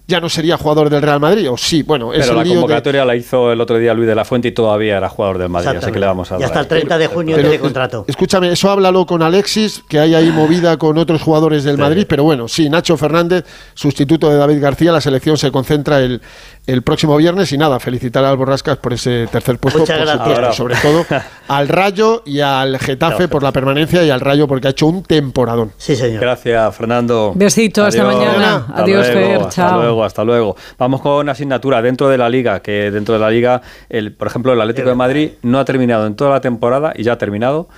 ya 0.08 0.20
no 0.20 0.28
sería 0.28 0.56
jugador 0.56 0.88
del 0.88 1.02
Real 1.02 1.18
Madrid, 1.18 1.50
o 1.50 1.56
sí, 1.56 1.82
bueno, 1.82 2.12
es 2.12 2.20
Pero 2.20 2.32
el 2.32 2.36
la 2.38 2.44
lío 2.44 2.52
de- 2.54 2.60
convocatoria 2.60 3.04
la 3.04 3.16
hizo 3.16 3.50
el 3.50 3.60
otro 3.60 3.76
día 3.78 3.92
Luis 3.92 4.06
de 4.06 4.14
la 4.14 4.25
Fuente 4.25 4.48
y 4.48 4.52
todavía 4.52 4.96
era 4.98 5.08
jugador 5.08 5.38
del 5.38 5.48
Madrid, 5.48 5.78
así 5.78 5.90
que 5.90 5.98
le 5.98 6.06
vamos 6.06 6.30
a 6.30 6.38
Y 6.38 6.44
hasta 6.44 6.60
el 6.60 6.64
ahí. 6.64 6.68
30 6.68 6.98
de 6.98 7.06
junio 7.08 7.36
Pero, 7.36 7.48
tiene 7.48 7.60
contrato. 7.60 8.04
Escúchame, 8.06 8.52
eso 8.52 8.70
háblalo 8.70 9.04
con 9.04 9.22
Alexis, 9.22 9.82
que 9.88 9.98
hay 9.98 10.14
ahí 10.14 10.30
movida 10.30 10.76
con 10.76 10.96
otros 10.98 11.20
jugadores 11.22 11.64
del 11.64 11.76
Madrid, 11.78 12.06
pero 12.08 12.22
bueno, 12.22 12.46
sí, 12.46 12.70
Nacho 12.70 12.96
Fernández, 12.96 13.44
sustituto 13.75 14.30
de 14.30 14.36
David 14.36 14.60
García, 14.62 14.92
la 14.92 15.00
selección 15.00 15.36
se 15.36 15.50
concentra 15.50 15.98
el, 16.00 16.20
el 16.66 16.82
próximo 16.82 17.16
viernes 17.16 17.52
y 17.52 17.58
nada, 17.58 17.78
felicitar 17.78 18.25
al 18.25 18.37
Borrascas 18.37 18.76
por 18.78 18.92
ese 18.92 19.28
tercer 19.30 19.58
puesto, 19.58 19.80
Muchas 19.80 19.99
por 19.99 20.06
gracias. 20.06 20.26
supuesto, 20.26 20.50
y 20.50 20.54
sobre 20.54 21.04
todo 21.06 21.23
al 21.49 21.68
Rayo 21.68 22.23
y 22.26 22.40
al 22.40 22.78
Getafe 22.78 23.28
por 23.28 23.42
la 23.44 23.52
permanencia 23.52 24.02
y 24.04 24.11
al 24.11 24.20
Rayo 24.20 24.49
porque 24.49 24.66
ha 24.66 24.70
hecho 24.70 24.87
un 24.87 25.04
temporadón. 25.04 25.73
Sí, 25.76 25.94
señor. 25.94 26.20
Gracias, 26.20 26.76
Fernando. 26.76 27.32
Besito, 27.37 27.85
hasta 27.85 28.04
mañana. 28.04 28.66
Hasta 28.68 28.82
Adiós, 28.82 29.06
luego, 29.12 29.28
Fer, 29.28 29.37
Hasta 29.42 29.50
chao. 29.50 29.80
luego, 29.80 30.04
hasta 30.04 30.25
luego. 30.25 30.56
Vamos 30.76 31.00
con 31.02 31.28
asignatura 31.28 31.80
dentro 31.82 32.08
de 32.08 32.18
la 32.18 32.28
liga, 32.28 32.61
que 32.61 32.90
dentro 32.90 33.14
de 33.14 33.20
la 33.20 33.30
liga, 33.30 33.62
el, 33.88 34.12
por 34.12 34.26
ejemplo, 34.26 34.52
el 34.52 34.61
Atlético 34.61 34.88
de 34.88 34.94
Madrid 34.96 35.30
no 35.42 35.61
ha 35.61 35.64
terminado 35.64 36.06
en 36.06 36.16
toda 36.16 36.30
la 36.30 36.40
temporada, 36.40 36.92
y 36.96 37.04
ya 37.04 37.12
ha 37.12 37.18
terminado 37.18 37.68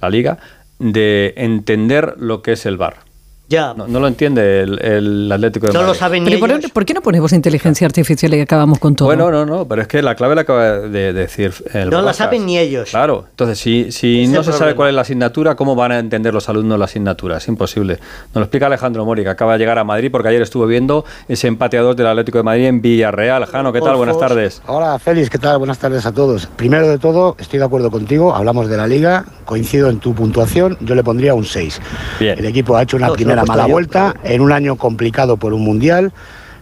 la 0.00 0.08
liga, 0.08 0.38
de 0.78 1.34
entender 1.36 2.14
lo 2.18 2.42
que 2.42 2.52
es 2.52 2.64
el 2.66 2.76
VAR. 2.76 3.05
Ya. 3.48 3.74
No, 3.74 3.86
no 3.86 4.00
lo 4.00 4.08
entiende 4.08 4.62
el, 4.62 4.78
el 4.82 5.30
Atlético 5.32 5.68
de 5.68 5.72
No 5.72 5.78
Madrid. 5.80 5.88
lo 5.88 5.94
saben 5.94 6.24
ni 6.24 6.30
Pero 6.30 6.40
¿por, 6.40 6.50
ellos. 6.50 6.70
por 6.72 6.84
qué 6.84 6.94
no 6.94 7.00
ponemos 7.00 7.32
inteligencia 7.32 7.86
artificial 7.86 8.34
y 8.34 8.40
acabamos 8.40 8.78
con 8.80 8.96
todo? 8.96 9.06
Bueno, 9.06 9.30
no, 9.30 9.46
no, 9.46 9.68
pero 9.68 9.82
es 9.82 9.88
que 9.88 10.02
la 10.02 10.16
clave 10.16 10.34
la 10.34 10.40
acaba 10.40 10.78
de 10.80 11.12
decir 11.12 11.52
el 11.72 11.90
No 11.90 12.02
la 12.02 12.12
saben 12.12 12.44
ni 12.44 12.58
ellos. 12.58 12.90
Claro, 12.90 13.26
entonces 13.30 13.58
si, 13.58 13.92
si 13.92 14.24
Es 14.24 14.30
no 14.30 14.42
se 14.42 14.52
sabe 14.52 14.74
cuál 14.74 14.88
es 14.88 14.94
la 14.96 15.02
asignatura, 15.02 15.54
¿cómo 15.54 15.76
van 15.76 15.92
a 15.92 15.98
entender 16.00 16.34
los 16.34 16.48
alumnos 16.48 16.76
la 16.78 16.86
asignatura? 16.86 17.36
Es 17.36 17.46
imposible. 17.46 17.94
Nos 18.28 18.34
lo 18.34 18.42
explica 18.42 18.66
Alejandro 18.66 19.04
Mori, 19.04 19.22
que 19.22 19.28
acaba 19.28 19.52
de 19.52 19.58
llegar 19.60 19.78
a 19.78 19.84
Madrid 19.84 20.08
porque 20.10 20.28
ayer 20.28 20.42
estuvo 20.42 20.66
viendo 20.66 21.04
ese 21.28 21.46
empate 21.46 21.78
a 21.78 21.82
dos 21.82 21.94
del 21.96 22.08
Atlético 22.08 22.38
de 22.38 22.44
Madrid 22.44 22.64
en 22.66 22.80
Villarreal. 22.82 23.46
Jano, 23.46 23.72
¿qué 23.72 23.80
tal? 23.80 23.94
Buenas 23.96 24.18
tardes. 24.18 24.60
Hola 24.66 24.98
Félix, 24.98 25.30
¿qué 25.30 25.38
tal? 25.38 25.58
Buenas 25.58 25.78
tardes 25.78 26.04
a 26.04 26.12
todos. 26.12 26.46
Primero 26.56 26.88
de 26.88 26.98
todo, 26.98 27.36
estoy 27.38 27.60
de 27.60 27.64
acuerdo 27.64 27.92
contigo, 27.92 28.34
hablamos 28.34 28.68
de 28.68 28.76
la 28.76 28.88
liga, 28.88 29.24
coincido 29.44 29.88
en 29.88 30.00
tu 30.00 30.14
puntuación, 30.14 30.76
yo 30.80 30.96
le 30.96 31.04
pondría 31.04 31.34
un 31.34 31.44
6. 31.44 31.80
Bien. 32.18 32.36
El 32.38 32.46
equipo 32.46 32.76
ha 32.76 32.82
hecho 32.82 32.96
una 32.96 33.06
No, 33.06 33.14
he 33.14 33.16
primera 33.42 33.46
puesto 33.46 33.62
mala 33.62 33.72
vuelta 33.72 34.14
en 34.24 34.40
un 34.40 34.52
año 34.52 34.76
complicado 34.76 35.36
por 35.36 35.52
un 35.52 35.62
mundial 35.62 36.12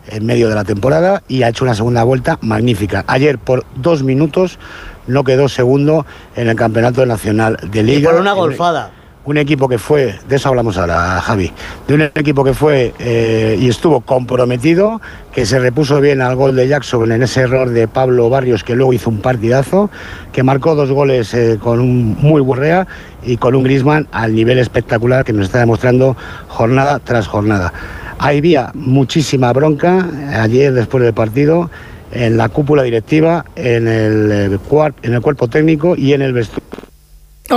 en 0.08 0.26
medio 0.26 0.48
de 0.48 0.54
la 0.54 0.64
temporada 0.64 1.22
y 1.28 1.42
ha 1.42 1.48
hecho 1.48 1.64
una 1.64 1.74
segunda 1.74 2.04
vuelta 2.04 2.38
magnífica. 2.42 3.04
Ayer 3.06 3.38
por 3.38 3.64
dos 3.76 4.02
minutos 4.02 4.58
no 5.06 5.24
quedó 5.24 5.48
segundo 5.48 6.06
en 6.36 6.48
el 6.48 6.56
campeonato 6.56 7.04
nacional 7.06 7.58
de 7.70 7.80
Y 7.80 7.82
liga. 7.84 8.10
por 8.10 8.20
una 8.20 8.32
golfada. 8.32 8.90
Un 9.26 9.38
equipo 9.38 9.68
que 9.68 9.78
fue, 9.78 10.14
de 10.28 10.36
eso 10.36 10.50
hablamos 10.50 10.76
ahora, 10.76 11.20
Javi, 11.20 11.50
de 11.88 11.94
un 11.94 12.02
equipo 12.02 12.44
que 12.44 12.52
fue 12.52 12.92
eh, 12.98 13.56
y 13.58 13.68
estuvo 13.68 14.00
comprometido, 14.02 15.00
que 15.32 15.46
se 15.46 15.58
repuso 15.58 16.00
bien 16.00 16.20
al 16.20 16.36
gol 16.36 16.54
de 16.56 16.68
Jackson 16.68 17.10
en 17.10 17.22
ese 17.22 17.40
error 17.40 17.70
de 17.70 17.88
Pablo 17.88 18.28
Barrios, 18.28 18.62
que 18.64 18.74
luego 18.76 18.92
hizo 18.92 19.08
un 19.08 19.20
partidazo, 19.22 19.90
que 20.32 20.42
marcó 20.42 20.74
dos 20.74 20.90
goles 20.90 21.32
eh, 21.32 21.58
con 21.62 21.80
un 21.80 22.16
muy 22.20 22.42
burrea 22.42 22.86
y 23.24 23.38
con 23.38 23.54
un 23.54 23.62
Grisman 23.64 24.06
al 24.12 24.34
nivel 24.34 24.58
espectacular 24.58 25.24
que 25.24 25.32
nos 25.32 25.46
está 25.46 25.58
demostrando 25.60 26.16
jornada 26.48 26.98
tras 26.98 27.26
jornada. 27.26 27.72
Había 28.18 28.70
muchísima 28.74 29.52
bronca 29.52 30.06
eh, 30.12 30.34
ayer 30.34 30.72
después 30.72 31.02
del 31.02 31.14
partido 31.14 31.70
en 32.12 32.36
la 32.36 32.48
cúpula 32.50 32.82
directiva, 32.82 33.44
en 33.56 33.88
el, 33.88 34.60
cuar- 34.68 34.94
en 35.02 35.14
el 35.14 35.20
cuerpo 35.22 35.48
técnico 35.48 35.96
y 35.96 36.12
en 36.12 36.20
el 36.22 36.32
vestuario. 36.34 36.68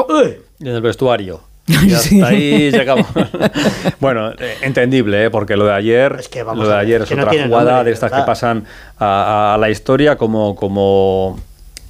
Uy, 0.10 0.38
En 0.62 0.68
el 0.68 0.82
vestuario. 0.82 1.42
Y 1.86 1.94
hasta 1.94 1.98
sí. 2.08 2.22
ahí 2.22 2.72
llegamos. 2.72 3.08
bueno, 4.00 4.32
eh, 4.32 4.58
entendible, 4.62 5.26
¿eh? 5.26 5.30
porque 5.30 5.58
lo 5.58 5.66
de 5.66 5.74
ayer, 5.74 6.16
Es 6.20 6.30
que 6.30 6.42
vamos 6.44 6.64
lo 6.64 6.70
de 6.70 6.76
ver, 6.76 6.86
ayer 6.86 7.02
es 7.02 7.10
que 7.10 7.16
otra 7.16 7.32
jugada 7.32 7.72
nombre, 7.72 7.84
de 7.86 7.92
estas 7.92 8.12
que 8.12 8.22
pasan 8.22 8.64
a, 8.98 9.56
a 9.56 9.58
la 9.58 9.70
historia 9.70 10.16
como, 10.16 10.56
como 10.56 11.38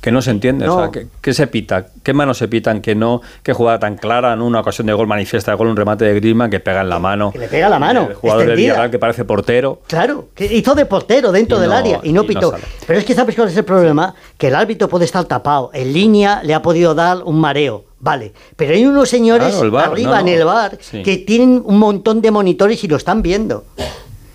que 0.07 0.11
no 0.13 0.21
se 0.21 0.31
entiende. 0.31 0.69
O 0.69 0.77
sea, 0.79 0.89
¿qué, 0.89 1.07
qué 1.21 1.33
se 1.33 1.47
pita? 1.47 1.87
¿Qué 2.01 2.13
manos 2.13 2.37
se 2.37 2.47
pitan? 2.47 2.79
Que 2.81 2.95
no, 2.95 3.21
qué 3.43 3.51
jugada 3.51 3.77
tan 3.79 3.97
clara 3.97 4.31
en 4.31 4.41
una 4.41 4.61
ocasión 4.61 4.87
de 4.87 4.93
gol 4.93 5.05
manifiesta 5.05 5.51
de 5.51 5.57
gol, 5.57 5.67
un 5.67 5.75
remate 5.75 6.05
de 6.05 6.13
Griezmann 6.15 6.49
que 6.49 6.61
pega 6.61 6.79
en 6.79 6.87
la 6.89 6.97
mano. 6.97 7.31
Que 7.33 7.39
le 7.39 7.47
pega 7.49 7.67
la 7.67 7.77
mano, 7.77 8.07
El 8.09 8.15
jugador 8.15 8.43
del 8.43 8.49
extendida. 8.51 8.73
Villarreal 8.73 8.91
que 8.91 8.99
parece 8.99 9.25
portero. 9.25 9.81
Claro, 9.87 10.29
que 10.33 10.45
hizo 10.45 10.75
de 10.75 10.85
portero 10.85 11.33
dentro 11.33 11.57
Y 11.57 11.61
del 11.61 11.69
no- 11.71 11.75
área 11.75 11.99
y 12.03 12.13
no 12.13 12.23
y 12.23 12.27
pitó. 12.27 12.53
Pero 12.87 12.99
es 12.99 13.03
que 13.05 13.13
sabes 13.13 13.35
cuál 13.35 13.49
es 13.49 13.57
el 13.57 13.65
problema, 13.65 14.15
que 14.37 14.47
el 14.47 14.55
árbitro 14.55 14.87
puede 14.87 15.03
estar 15.03 15.25
tapado. 15.25 15.71
En 15.73 15.91
línea 15.91 16.41
le 16.41 16.53
ha 16.53 16.61
podido 16.61 16.95
dar 16.95 17.17
un 17.25 17.39
mareo, 17.41 17.83
vale. 17.99 18.31
Pero 18.55 18.73
hay 18.75 18.85
unos 18.85 19.09
señores 19.09 19.55
Claro, 19.55 19.77
arriba 19.91 20.21
en 20.21 20.29
el 20.29 20.45
bar 20.45 20.77
Sí. 20.79 21.03
que 21.03 21.17
tienen 21.17 21.61
un 21.65 21.77
montón 21.79 22.21
de 22.21 22.31
monitores 22.31 22.81
y 22.83 22.87
lo 22.87 22.95
están 22.95 23.21
viendo. 23.21 23.65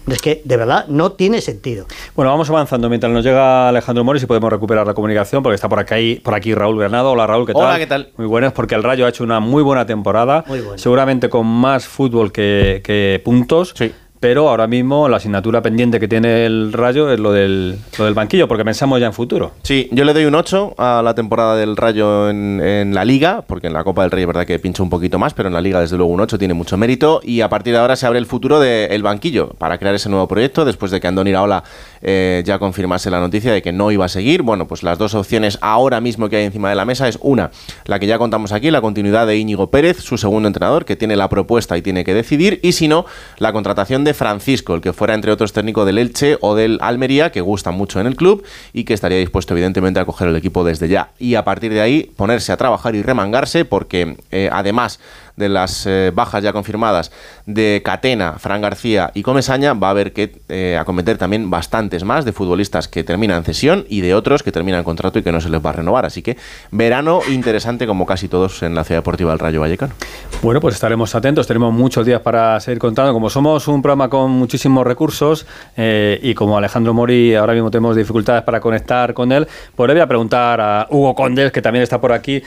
Es 0.08 0.20
que 0.20 0.42
de 0.44 0.56
verdad 0.56 0.86
no 0.88 1.12
tiene 1.12 1.40
sentido. 1.40 1.86
Bueno, 2.16 2.30
vamos 2.32 2.50
avanzando 2.50 2.88
mientras 2.88 3.12
nos 3.12 3.24
llega 3.24 3.68
Alejandro 3.68 4.02
Mori 4.04 4.20
y 4.22 4.26
podemos 4.26 4.50
recuperar 4.50 4.86
la 4.86 4.94
comunicación 4.94 5.42
porque 5.42 5.54
está 5.54 5.68
por 5.68 5.78
aquí, 5.78 6.16
por 6.24 6.34
aquí 6.34 6.54
Raúl 6.54 6.78
Granado. 6.78 7.12
Hola 7.12 7.26
Raúl, 7.26 7.46
¿qué 7.46 7.52
tal? 7.52 7.62
Hola, 7.62 7.78
¿qué 7.78 7.86
tal? 7.86 8.10
Muy 8.16 8.26
buenas 8.26 8.52
porque 8.52 8.74
el 8.74 8.82
Rayo 8.82 9.06
ha 9.06 9.08
hecho 9.10 9.22
una 9.22 9.38
muy 9.40 9.62
buena 9.62 9.86
temporada, 9.86 10.44
Muy 10.48 10.60
buena. 10.60 10.78
seguramente 10.78 11.28
con 11.28 11.46
más 11.46 11.86
fútbol 11.86 12.32
que, 12.32 12.80
que 12.84 13.20
puntos. 13.24 13.74
Sí. 13.76 13.92
Pero 14.22 14.48
ahora 14.48 14.68
mismo 14.68 15.08
la 15.08 15.16
asignatura 15.16 15.62
pendiente 15.62 15.98
que 15.98 16.06
tiene 16.06 16.46
el 16.46 16.72
Rayo 16.72 17.10
es 17.10 17.18
lo 17.18 17.32
del, 17.32 17.76
lo 17.98 18.04
del 18.04 18.14
banquillo, 18.14 18.46
porque 18.46 18.64
pensamos 18.64 19.00
ya 19.00 19.06
en 19.06 19.12
futuro. 19.12 19.50
Sí, 19.62 19.88
yo 19.90 20.04
le 20.04 20.12
doy 20.12 20.26
un 20.26 20.36
8 20.36 20.76
a 20.78 21.02
la 21.02 21.16
temporada 21.16 21.56
del 21.56 21.76
Rayo 21.76 22.30
en, 22.30 22.60
en 22.60 22.94
la 22.94 23.04
Liga, 23.04 23.42
porque 23.44 23.66
en 23.66 23.72
la 23.72 23.82
Copa 23.82 24.02
del 24.02 24.12
Rey 24.12 24.20
es 24.20 24.28
verdad 24.28 24.46
que 24.46 24.60
pincha 24.60 24.80
un 24.80 24.90
poquito 24.90 25.18
más, 25.18 25.34
pero 25.34 25.48
en 25.48 25.54
la 25.54 25.60
Liga 25.60 25.80
desde 25.80 25.96
luego 25.96 26.12
un 26.12 26.20
8 26.20 26.38
tiene 26.38 26.54
mucho 26.54 26.76
mérito 26.76 27.20
y 27.24 27.40
a 27.40 27.48
partir 27.48 27.72
de 27.72 27.80
ahora 27.80 27.96
se 27.96 28.06
abre 28.06 28.20
el 28.20 28.26
futuro 28.26 28.60
del 28.60 29.02
banquillo 29.02 29.48
para 29.58 29.76
crear 29.78 29.96
ese 29.96 30.08
nuevo 30.08 30.28
proyecto 30.28 30.64
después 30.64 30.92
de 30.92 31.00
que 31.00 31.08
Andoni 31.08 31.30
Iraola 31.30 31.64
eh, 32.02 32.42
ya 32.44 32.58
confirmase 32.58 33.10
la 33.10 33.20
noticia 33.20 33.52
de 33.52 33.62
que 33.62 33.72
no 33.72 33.90
iba 33.90 34.04
a 34.04 34.08
seguir. 34.08 34.42
Bueno, 34.42 34.66
pues 34.66 34.82
las 34.82 34.98
dos 34.98 35.14
opciones 35.14 35.58
ahora 35.60 36.00
mismo 36.00 36.28
que 36.28 36.36
hay 36.36 36.44
encima 36.44 36.68
de 36.68 36.74
la 36.74 36.84
mesa 36.84 37.08
es 37.08 37.18
una, 37.20 37.50
la 37.84 37.98
que 37.98 38.06
ya 38.06 38.18
contamos 38.18 38.52
aquí, 38.52 38.70
la 38.70 38.80
continuidad 38.80 39.26
de 39.26 39.36
Íñigo 39.36 39.70
Pérez, 39.70 40.00
su 40.00 40.18
segundo 40.18 40.48
entrenador, 40.48 40.84
que 40.84 40.96
tiene 40.96 41.16
la 41.16 41.28
propuesta 41.28 41.76
y 41.76 41.82
tiene 41.82 42.04
que 42.04 42.14
decidir, 42.14 42.60
y 42.62 42.72
si 42.72 42.88
no, 42.88 43.06
la 43.38 43.52
contratación 43.52 44.04
de 44.04 44.14
Francisco, 44.14 44.74
el 44.74 44.80
que 44.80 44.92
fuera 44.92 45.14
entre 45.14 45.32
otros 45.32 45.52
técnico 45.52 45.84
del 45.84 45.98
Elche 45.98 46.38
o 46.40 46.54
del 46.54 46.78
Almería, 46.80 47.32
que 47.32 47.40
gusta 47.40 47.70
mucho 47.70 48.00
en 48.00 48.06
el 48.06 48.16
club 48.16 48.44
y 48.72 48.84
que 48.84 48.94
estaría 48.94 49.18
dispuesto 49.18 49.54
evidentemente 49.54 50.00
a 50.00 50.04
coger 50.04 50.28
el 50.28 50.36
equipo 50.36 50.64
desde 50.64 50.88
ya. 50.88 51.10
Y 51.18 51.34
a 51.36 51.44
partir 51.44 51.72
de 51.72 51.80
ahí 51.80 52.10
ponerse 52.16 52.52
a 52.52 52.56
trabajar 52.56 52.94
y 52.94 53.02
remangarse 53.02 53.64
porque 53.64 54.16
eh, 54.30 54.48
además 54.52 55.00
de 55.36 55.48
las 55.48 55.86
eh, 55.86 56.12
bajas 56.14 56.42
ya 56.42 56.52
confirmadas 56.52 57.12
de 57.46 57.82
Catena, 57.84 58.34
Fran 58.38 58.60
García 58.60 59.10
y 59.14 59.22
Comesaña, 59.22 59.74
va 59.74 59.88
a 59.88 59.90
haber 59.90 60.12
que 60.12 60.40
eh, 60.48 60.76
acometer 60.78 61.18
también 61.18 61.50
bastantes 61.50 62.04
más 62.04 62.24
de 62.24 62.32
futbolistas 62.32 62.88
que 62.88 63.04
terminan 63.04 63.44
cesión 63.44 63.84
y 63.88 64.00
de 64.00 64.14
otros 64.14 64.42
que 64.42 64.52
terminan 64.52 64.84
contrato 64.84 65.18
y 65.18 65.22
que 65.22 65.32
no 65.32 65.40
se 65.40 65.48
les 65.48 65.64
va 65.64 65.70
a 65.70 65.74
renovar. 65.74 66.04
Así 66.04 66.22
que 66.22 66.36
verano 66.70 67.20
interesante 67.30 67.86
como 67.86 68.06
casi 68.06 68.28
todos 68.28 68.62
en 68.62 68.74
la 68.74 68.84
Ciudad 68.84 69.00
Deportiva 69.00 69.30
del 69.30 69.38
Rayo 69.38 69.60
Vallecano. 69.60 69.94
Bueno, 70.42 70.60
pues 70.60 70.74
estaremos 70.74 71.14
atentos, 71.14 71.46
tenemos 71.46 71.72
muchos 71.72 72.04
días 72.06 72.20
para 72.20 72.58
seguir 72.60 72.78
contando. 72.78 73.12
Como 73.12 73.30
somos 73.30 73.68
un 73.68 73.82
programa 73.82 74.08
con 74.08 74.30
muchísimos 74.30 74.86
recursos 74.86 75.46
eh, 75.76 76.18
y 76.22 76.34
como 76.34 76.56
Alejandro 76.58 76.94
Mori 76.94 77.34
ahora 77.34 77.54
mismo 77.54 77.70
tenemos 77.70 77.96
dificultades 77.96 78.42
para 78.42 78.60
conectar 78.60 79.14
con 79.14 79.32
él, 79.32 79.46
pues 79.74 79.88
le 79.88 79.94
voy 79.94 80.02
a 80.02 80.06
preguntar 80.06 80.60
a 80.60 80.86
Hugo 80.90 81.14
Condes, 81.14 81.52
que 81.52 81.62
también 81.62 81.82
está 81.82 82.00
por 82.00 82.12
aquí, 82.12 82.42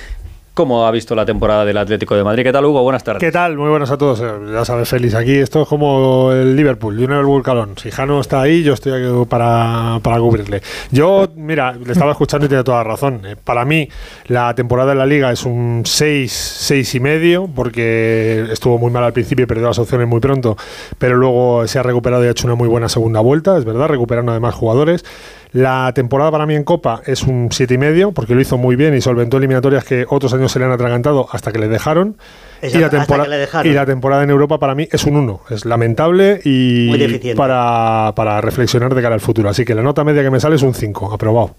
cómo 0.56 0.88
ha 0.88 0.92
visto 0.92 1.14
la 1.16 1.26
temporada 1.26 1.66
del 1.66 1.78
Atlético 1.78 2.16
de 2.16 2.24
Madrid. 2.24 2.44
¿Qué 2.44 2.54
tal, 2.54 2.66
Hugo? 2.66 2.82
Buenas 2.82 3.04
tardes. 3.04 3.20
¿Qué 3.20 3.32
tal? 3.32 3.58
Muy 3.58 3.70
buenas 3.70 3.92
a 3.92 3.98
todos. 3.98 4.22
Eh, 4.22 4.54
Ya 4.54 4.64
sabes, 4.64 4.88
Félix, 4.90 5.14
aquí 5.14 5.34
esto 5.36 5.64
es 5.64 5.68
como 5.68 6.32
el 6.32 6.56
Liverpool, 6.56 6.96
Junior 6.98 7.26
Vulcalón. 7.26 7.78
Si 7.78 7.92
Jano 7.92 8.22
está 8.22 8.42
ahí, 8.42 8.64
yo 8.64 8.74
estoy 8.74 8.94
aquí 8.94 9.26
para, 9.30 10.00
para 10.02 10.18
cubrirle. 10.20 10.62
Yo, 10.92 11.28
mira, 11.36 11.74
le 11.74 11.92
estaba 11.92 12.12
escuchando 12.12 12.46
y 12.46 12.50
tiene 12.50 12.64
toda 12.64 12.78
la 12.78 12.84
razón. 12.86 13.22
Eh, 13.26 13.36
Para 13.36 13.66
mí, 13.66 13.90
la 14.28 14.56
temporada 14.56 14.92
de 14.92 14.96
la 14.96 15.06
Liga 15.06 15.30
es 15.32 15.44
un 15.46 15.82
6, 15.86 16.32
6 16.32 16.96
y 16.96 17.00
medio, 17.02 17.50
porque 17.54 18.46
estuvo 18.50 18.78
muy 18.78 18.92
mal 18.92 19.04
al 19.04 19.12
principio 19.14 19.44
y 19.44 19.48
perdió 19.48 19.68
las 19.68 19.78
opciones 19.78 20.08
muy 20.08 20.22
pronto, 20.22 20.56
pero 20.98 21.18
luego 21.18 21.68
se 21.68 21.80
ha 21.80 21.84
recuperado 21.84 22.24
y 22.24 22.28
ha 22.28 22.32
hecho 22.32 22.48
una 22.48 22.56
muy 22.56 22.70
buena 22.70 22.88
segunda 22.88 23.20
vuelta, 23.20 23.58
es 23.58 23.66
verdad, 23.66 23.88
recuperando 23.90 24.32
además 24.32 24.56
jugadores. 24.56 25.04
La 25.56 25.94
temporada 25.94 26.32
para 26.32 26.46
mí 26.46 26.54
en 26.54 26.66
Copa 26.66 27.02
es 27.06 27.24
un 27.24 27.48
siete 27.50 27.76
y 27.76 27.78
medio, 27.78 28.12
porque 28.12 28.36
lo 28.36 28.42
hizo 28.42 28.58
muy 28.58 28.76
bien 28.76 28.94
y 28.94 29.00
solventó 29.00 29.38
eliminatorias 29.38 29.86
que 29.86 30.06
otros 30.10 30.34
años 30.34 30.52
se 30.52 30.60
le 30.60 30.66
han 30.66 30.72
atragantado 30.72 31.30
hasta 31.32 31.54
que 31.54 31.60
le 31.60 31.70
dejaron. 31.70 32.18
Exacto, 32.62 32.78
y, 32.78 32.82
la 32.82 32.86
hasta 32.88 32.98
tempora- 33.00 33.24
que 33.24 33.30
le 33.30 33.38
dejaron. 33.38 33.72
y 33.72 33.74
la 33.74 33.86
temporada 33.86 34.24
en 34.24 34.32
Europa 34.32 34.60
para 34.60 34.76
mí 34.76 34.90
es 34.92 35.06
un 35.06 35.16
1. 35.16 35.40
Es 35.52 35.64
lamentable 35.64 36.42
y 36.44 36.88
Muy 36.90 37.34
para, 37.36 38.12
para 38.18 38.42
reflexionar 38.42 38.94
de 38.94 39.02
cara 39.02 39.16
al 39.16 39.22
futuro. 39.22 39.48
Así 39.48 39.64
que 39.64 39.74
la 39.76 39.82
nota 39.82 40.04
media 40.04 40.24
que 40.24 40.30
me 40.30 40.42
sale 40.42 40.58
es 40.58 40.62
un 40.62 40.74
5, 40.74 41.14
aprobado. 41.14 41.56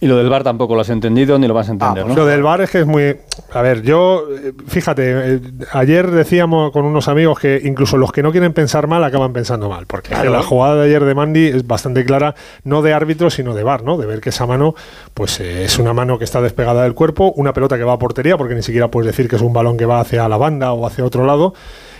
Y 0.00 0.06
lo 0.06 0.16
del 0.16 0.28
bar 0.28 0.44
tampoco 0.44 0.76
lo 0.76 0.82
has 0.82 0.90
entendido 0.90 1.38
ni 1.38 1.48
lo 1.48 1.54
vas 1.54 1.68
a 1.68 1.72
entender, 1.72 2.06
¿no? 2.06 2.14
Lo 2.14 2.24
del 2.24 2.42
bar 2.42 2.60
es 2.60 2.70
que 2.70 2.80
es 2.80 2.86
muy... 2.86 3.16
A 3.52 3.62
ver, 3.62 3.82
yo, 3.82 4.26
eh, 4.30 4.52
fíjate, 4.68 5.34
eh, 5.34 5.40
ayer 5.72 6.08
decíamos 6.12 6.70
con 6.70 6.84
unos 6.84 7.08
amigos 7.08 7.40
que 7.40 7.60
incluso 7.64 7.96
los 7.96 8.12
que 8.12 8.22
no 8.22 8.30
quieren 8.30 8.52
pensar 8.52 8.86
mal 8.86 9.02
acaban 9.02 9.32
pensando 9.32 9.68
mal, 9.68 9.86
porque 9.86 10.14
la 10.14 10.42
jugada 10.42 10.76
de 10.76 10.86
ayer 10.86 11.04
de 11.04 11.14
Mandy 11.16 11.46
es 11.48 11.66
bastante 11.66 12.04
clara, 12.04 12.36
no 12.62 12.80
de 12.80 12.92
árbitro, 12.92 13.28
sino 13.28 13.54
de 13.54 13.64
bar, 13.64 13.82
¿no? 13.82 13.96
De 13.96 14.06
ver 14.06 14.20
que 14.20 14.28
esa 14.28 14.46
mano, 14.46 14.76
pues 15.14 15.40
eh, 15.40 15.64
es 15.64 15.78
una 15.80 15.92
mano 15.92 16.16
que 16.16 16.24
está 16.24 16.40
despegada 16.40 16.84
del 16.84 16.94
cuerpo, 16.94 17.32
una 17.34 17.52
pelota 17.52 17.76
que 17.76 17.84
va 17.84 17.94
a 17.94 17.98
portería, 17.98 18.36
porque 18.36 18.54
ni 18.54 18.62
siquiera 18.62 18.88
puedes 18.88 19.08
decir 19.08 19.28
que 19.28 19.34
es 19.34 19.42
un 19.42 19.52
balón 19.52 19.76
que 19.76 19.86
va 19.86 19.98
hacia 19.98 20.28
la 20.28 20.36
banda 20.36 20.72
o 20.72 20.86
hacia 20.86 21.04
otro 21.04 21.26
lado. 21.26 21.54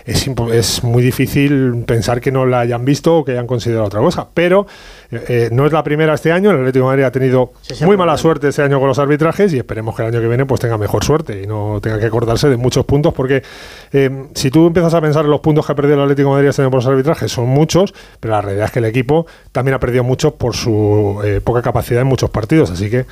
Es, 0.09 0.83
muy 0.83 1.03
difícil 1.03 1.85
pensar 1.87 2.21
que 2.21 2.33
no 2.33 2.47
la 2.47 2.61
hayan 2.61 2.85
visto 2.85 3.19
o 3.19 3.25
que 3.25 3.33
hayan 3.33 3.47
considerado 3.47 3.87
otra 3.87 4.01
cosa. 4.01 4.27
Pero 4.33 4.67
eh, 5.11 5.25
eh, 5.29 5.49
no 5.53 5.67
es 5.67 5.73
la 5.73 5.83
primera 5.85 6.15
este 6.15 6.33
año. 6.33 6.51
El 6.51 6.57
Atlético 6.59 6.87
de 6.87 6.91
Madrid 6.91 7.05
ha 7.05 7.13
tenido 7.13 7.53
Sí, 7.61 7.85
muy 7.85 7.97
mala 7.97 8.17
suerte 8.17 8.49
este 8.49 8.63
año 8.63 8.79
con 8.79 8.89
los 8.89 8.99
arbitrajes 8.99 9.53
y 9.53 9.59
esperemos 9.59 9.95
que 9.95 10.03
el 10.03 10.09
año 10.09 10.21
que 10.21 10.29
viene 10.29 10.47
pues 10.47 10.61
tenga 10.61 10.79
mejor 10.79 11.05
suerte 11.05 11.43
y 11.43 11.47
no 11.47 11.81
tenga 11.83 11.99
que 11.99 12.07
acordarse 12.07 12.49
de 12.49 12.57
muchos 12.57 12.87
puntos 12.87 13.13
porque 13.13 13.43
eh, 13.93 14.27
si 14.35 14.51
tú 14.51 14.67
empiezas 14.69 14.95
a 14.95 15.01
pensar 15.01 15.27
en 15.27 15.31
los 15.31 15.41
puntos 15.41 15.67
que 15.67 15.73
ha 15.73 15.75
perdido 15.75 15.97
el 15.97 16.03
Atlético 16.03 16.31
de 16.31 16.35
Madrid 16.37 16.49
este 16.49 16.63
año 16.63 16.71
por 16.71 16.79
los 16.79 16.87
arbitrajes 16.87 17.31
son 17.31 17.49
muchos, 17.49 17.93
pero 18.21 18.33
la 18.33 18.41
realidad 18.41 18.67
es 18.67 18.71
que 18.71 18.79
el 18.79 18.87
equipo 18.87 19.27
también 19.53 19.75
ha 19.75 19.79
perdido 19.79 20.05
muchos 20.05 20.33
por 20.33 20.57
su 20.57 21.21
eh, 21.23 21.41
poca 21.45 21.61
capacidad 21.61 22.01
en 22.01 22.07
muchos 22.07 22.31
partidos, 22.31 22.71
así 22.71 22.89
que 22.89 23.05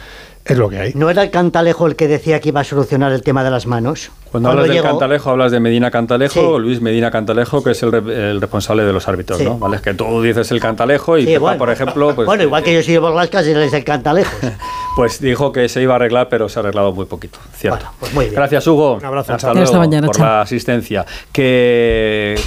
es 0.47 0.57
lo 0.57 0.69
que 0.69 0.79
hay. 0.79 0.93
¿No 0.95 1.11
era 1.11 1.23
el 1.25 1.31
Cantalejo 1.31 1.87
el 1.87 1.97
que 1.97 2.07
decía 2.09 2.41
que 2.41 2.51
iba 2.51 2.61
a 2.61 2.65
solucionar 2.65 3.13
el 3.13 3.23
tema 3.23 3.43
de 3.45 3.51
las 3.51 3.67
manos? 3.67 4.11
Cuando 4.31 4.51
hablas 4.51 4.67
del 4.67 4.77
llegó- 4.77 4.89
Cantalejo, 4.89 5.31
hablas 5.31 5.51
de 5.53 5.61
Medina 5.61 5.91
Cantalejo, 5.91 6.57
Sí. 6.57 6.63
Luis 6.63 6.81
Medina 6.81 7.11
Cantalejo, 7.11 7.63
que 7.65 7.71
es 7.73 7.83
el, 7.83 7.91
re- 7.93 8.31
el 8.31 8.41
responsable 8.41 8.85
de 8.85 8.93
los 8.93 9.09
árbitros, 9.09 9.39
Sí. 9.39 9.45
¿no? 9.45 9.59
¿Vale? 9.59 9.77
Es 9.77 9.83
que 9.83 9.95
tú 9.95 10.23
dices 10.23 10.51
el 10.53 10.61
Cantalejo 10.61 11.19
y 11.19 11.23
Sí, 11.23 11.27
Pepa, 11.29 11.41
bueno. 11.41 11.59
por 11.59 11.71
ejemplo, 11.71 12.13
pues, 12.15 12.27
bueno, 12.27 12.43
igual 12.43 12.63
que 12.63 12.75
yo 12.75 12.83
soy 12.83 12.97
Borlascas 12.99 13.47
y 13.47 13.51
él 13.51 13.63
es 13.63 13.73
el 13.73 13.85
Cantalejos. 13.85 14.33
pues 14.97 15.21
dijo 15.21 15.53
que 15.53 15.69
se 15.69 15.83
iba 15.83 15.95
a 15.95 15.97
arreglar, 15.97 16.29
pero 16.29 16.49
se 16.49 16.59
ha 16.59 16.63
arreglado 16.63 16.93
muy 16.93 17.07
poquito. 17.07 17.39
Cierto. 17.55 17.79
Bueno, 17.79 17.93
pues 17.99 18.15
muy 18.15 18.25
bien. 18.27 18.35
Gracias, 18.37 18.67
Hugo. 18.67 18.95
Un 18.95 19.05
abrazo, 19.05 19.35
Hasta 19.35 19.49
luego 19.53 19.65
Hasta 19.65 19.79
mañana, 19.79 20.07
por 20.07 20.17
chao. 20.17 20.27
la 20.27 20.41
asistencia. 20.43 21.05
Que 21.33 22.39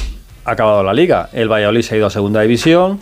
ha 0.46 0.52
acabado 0.52 0.84
la 0.84 0.94
liga. 0.94 1.30
El 1.34 1.50
Valladolid 1.52 1.82
se 1.82 1.96
ha 1.96 1.98
ido 1.98 2.08
a 2.08 2.10
segunda 2.10 2.42
división 2.42 3.00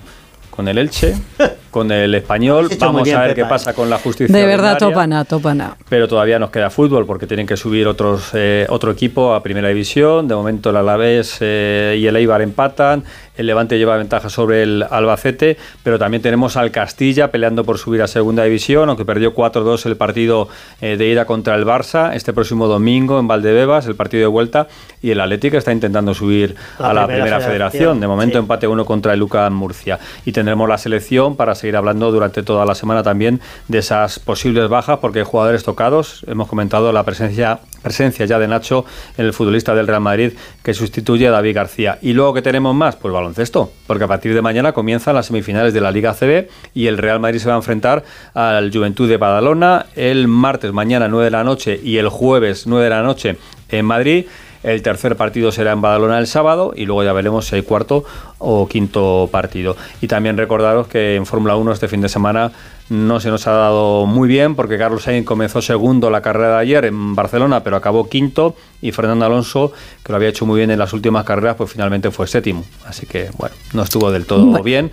con 0.49 0.67
el 0.67 0.77
Elche, 0.79 1.13
con 1.71 1.91
el 1.91 2.13
Español. 2.15 2.69
Vamos 2.79 3.09
a 3.09 3.21
ver 3.21 3.35
qué 3.35 3.45
pasa 3.45 3.73
con 3.73 3.89
la 3.89 3.97
justicia. 3.97 4.35
De 4.35 4.45
verdad, 4.45 4.77
topana, 4.77 5.25
topana. 5.25 5.75
Pero 5.89 6.07
todavía 6.07 6.39
nos 6.39 6.49
queda 6.49 6.69
fútbol 6.69 7.05
porque 7.05 7.27
tienen 7.27 7.47
que 7.47 7.57
subir 7.57 7.87
otros 7.87 8.31
eh, 8.33 8.65
otro 8.69 8.91
equipo 8.91 9.33
a 9.33 9.43
primera 9.43 9.69
división. 9.69 10.27
De 10.27 10.35
momento 10.35 10.69
el 10.69 10.77
Alavés 10.77 11.37
eh, 11.41 11.97
y 11.99 12.07
el 12.07 12.15
Eibar 12.15 12.41
empatan. 12.41 13.03
El 13.37 13.45
Levante 13.45 13.77
lleva 13.77 13.95
ventaja 13.97 14.29
sobre 14.29 14.63
el 14.63 14.83
Albacete, 14.89 15.57
pero 15.83 15.99
también 15.99 16.23
tenemos 16.23 16.57
al 16.57 16.71
Castilla 16.71 17.29
peleando 17.29 17.63
por 17.63 17.77
subir 17.77 18.01
a 18.01 18.07
segunda 18.07 18.43
división, 18.43 18.89
aunque 18.89 19.05
perdió 19.05 19.35
4-2 19.35 19.85
el 19.85 19.95
partido 19.95 20.49
eh, 20.81 20.97
de 20.97 21.07
ida 21.07 21.25
contra 21.25 21.53
el 21.53 21.63
Barça 21.63 22.15
este 22.15 22.33
próximo 22.33 22.67
domingo 22.67 23.19
en 23.19 23.27
Valdebebas, 23.27 23.85
el 23.85 23.95
partido 23.95 24.21
de 24.21 24.27
vuelta, 24.27 24.67
y 25.03 25.11
el 25.11 25.21
Atlético 25.21 25.57
está 25.57 25.71
intentando 25.71 26.15
subir 26.15 26.55
a 26.79 26.93
la 26.93 27.05
primera, 27.05 27.39
federación. 27.39 27.99
De 27.99 28.07
momento 28.07 28.39
empate 28.39 28.67
uno 28.67 28.85
contra 28.85 29.13
el 29.13 29.19
Luca 29.19 29.47
Murcia. 29.51 29.99
Y 30.25 30.31
tendremos 30.31 30.67
la 30.67 30.79
selección 30.79 31.35
para 31.35 31.53
seguir 31.53 31.66
hablando 31.75 32.11
durante 32.11 32.43
toda 32.43 32.65
la 32.65 32.75
semana 32.75 33.03
también 33.03 33.41
de 33.67 33.79
esas 33.79 34.19
posibles 34.19 34.69
bajas, 34.69 34.99
porque 34.99 35.19
hay 35.19 35.25
jugadores 35.25 35.63
tocados. 35.63 36.23
Hemos 36.27 36.47
comentado 36.47 36.91
la 36.91 37.03
presencia 37.03 37.59
presencia 37.81 38.25
ya 38.25 38.37
de 38.37 38.47
Nacho, 38.47 38.85
el 39.17 39.33
futbolista 39.33 39.73
del 39.73 39.87
Real 39.87 40.01
Madrid, 40.01 40.33
que 40.63 40.73
sustituye 40.73 41.27
a 41.27 41.31
David 41.31 41.55
García. 41.55 41.99
Y 42.01 42.13
luego 42.13 42.33
que 42.33 42.41
tenemos 42.41 42.75
más, 42.75 42.95
pues 42.95 43.13
baloncesto, 43.13 43.71
porque 43.87 44.03
a 44.03 44.07
partir 44.07 44.33
de 44.33 44.41
mañana 44.41 44.73
comienzan 44.73 45.15
las 45.15 45.27
semifinales 45.27 45.73
de 45.73 45.81
la 45.81 45.91
Liga 45.91 46.13
CB 46.13 46.49
y 46.73 46.87
el 46.87 46.97
Real 46.97 47.19
Madrid 47.19 47.39
se 47.39 47.47
va 47.47 47.53
a 47.53 47.57
enfrentar 47.57 48.03
al 48.33 48.71
Juventud 48.71 49.07
de 49.07 49.17
Badalona 49.17 49.85
el 49.95 50.27
martes 50.27 50.73
mañana 50.73 51.07
9 51.07 51.25
de 51.25 51.31
la 51.31 51.43
noche 51.43 51.79
y 51.81 51.97
el 51.97 52.09
jueves 52.09 52.67
9 52.67 52.83
de 52.83 52.89
la 52.89 53.03
noche 53.03 53.37
en 53.69 53.85
Madrid. 53.85 54.25
El 54.63 54.81
tercer 54.81 55.15
partido 55.15 55.51
será 55.51 55.71
en 55.71 55.81
Badalona 55.81 56.19
el 56.19 56.27
sábado 56.27 56.73
y 56.75 56.85
luego 56.85 57.03
ya 57.03 57.13
veremos 57.13 57.47
si 57.47 57.55
hay 57.55 57.61
cuarto 57.61 58.03
o 58.39 58.67
quinto 58.67 59.29
partido. 59.31 59.75
Y 60.01 60.07
también 60.07 60.37
recordaros 60.37 60.87
que 60.87 61.15
en 61.15 61.25
Fórmula 61.25 61.55
1 61.55 61.71
este 61.71 61.87
fin 61.87 62.01
de 62.01 62.09
semana 62.09 62.51
no 62.89 63.19
se 63.19 63.29
nos 63.29 63.47
ha 63.47 63.51
dado 63.51 64.05
muy 64.05 64.27
bien 64.27 64.55
porque 64.55 64.77
Carlos 64.77 65.03
Sainz 65.03 65.25
comenzó 65.25 65.61
segundo 65.61 66.09
la 66.09 66.21
carrera 66.21 66.55
de 66.55 66.61
ayer 66.61 66.85
en 66.85 67.15
Barcelona, 67.15 67.63
pero 67.63 67.75
acabó 67.75 68.07
quinto 68.07 68.55
y 68.81 68.91
Fernando 68.91 69.25
Alonso, 69.25 69.71
que 70.03 70.11
lo 70.11 70.15
había 70.15 70.29
hecho 70.29 70.45
muy 70.45 70.57
bien 70.57 70.71
en 70.71 70.79
las 70.79 70.93
últimas 70.93 71.25
carreras, 71.25 71.55
pues 71.55 71.71
finalmente 71.71 72.11
fue 72.11 72.27
séptimo. 72.27 72.63
Así 72.85 73.05
que, 73.05 73.29
bueno, 73.37 73.55
no 73.73 73.83
estuvo 73.83 74.11
del 74.11 74.25
todo 74.25 74.63
bien. 74.63 74.91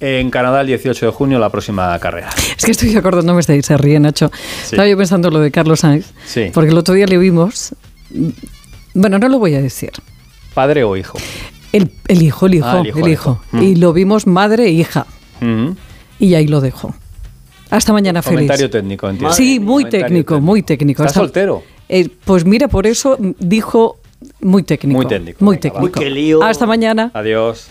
En 0.00 0.30
Canadá 0.30 0.62
el 0.62 0.66
18 0.66 1.06
de 1.06 1.12
junio 1.12 1.38
la 1.38 1.50
próxima 1.50 1.98
carrera. 1.98 2.30
Es 2.58 2.64
que 2.64 2.72
estoy 2.72 2.94
acordándome 2.96 3.42
de 3.42 3.62
se 3.62 3.76
ríe 3.76 4.00
Nacho. 4.00 4.30
Estaba 4.62 4.88
yo 4.88 4.96
pensando 4.96 5.30
lo 5.30 5.40
de 5.40 5.50
Carlos 5.50 5.80
Sainz, 5.80 6.12
sí. 6.26 6.50
porque 6.52 6.70
el 6.70 6.78
otro 6.78 6.94
día 6.94 7.06
le 7.06 7.16
vimos 7.16 7.74
bueno, 8.94 9.18
no 9.18 9.28
lo 9.28 9.38
voy 9.38 9.54
a 9.54 9.62
decir. 9.62 9.90
¿Padre 10.54 10.84
o 10.84 10.96
hijo? 10.96 11.18
El, 11.72 11.90
hijo, 12.22 12.46
el 12.46 12.54
hijo, 12.54 12.66
ah, 12.66 12.82
el 12.84 13.08
hijo. 13.08 13.40
Mm. 13.50 13.62
Y 13.62 13.74
lo 13.74 13.92
vimos 13.92 14.26
madre 14.28 14.66
e 14.66 14.70
hija. 14.70 15.06
Mm. 15.40 15.70
Y 16.20 16.34
ahí 16.34 16.46
lo 16.46 16.60
dejo. 16.60 16.94
Hasta 17.70 17.92
mañana, 17.92 18.22
feliz. 18.22 18.36
Comentario 18.36 18.70
técnico, 18.70 19.08
entiendo. 19.08 19.34
Sí, 19.34 19.58
muy 19.58 19.88
técnico, 19.88 20.40
muy 20.40 20.62
técnico. 20.62 21.02
¿Está 21.02 21.20
soltero? 21.20 21.64
Eh, 21.88 22.08
pues 22.24 22.44
mira, 22.44 22.68
por 22.68 22.86
eso 22.86 23.16
dijo 23.40 23.98
muy 24.40 24.62
técnico. 24.62 24.96
Muy 24.96 25.06
técnico. 25.06 25.44
Muy 25.44 25.58
técnico. 25.58 26.44
Hasta 26.44 26.66
mañana. 26.66 27.10
Adiós. 27.12 27.68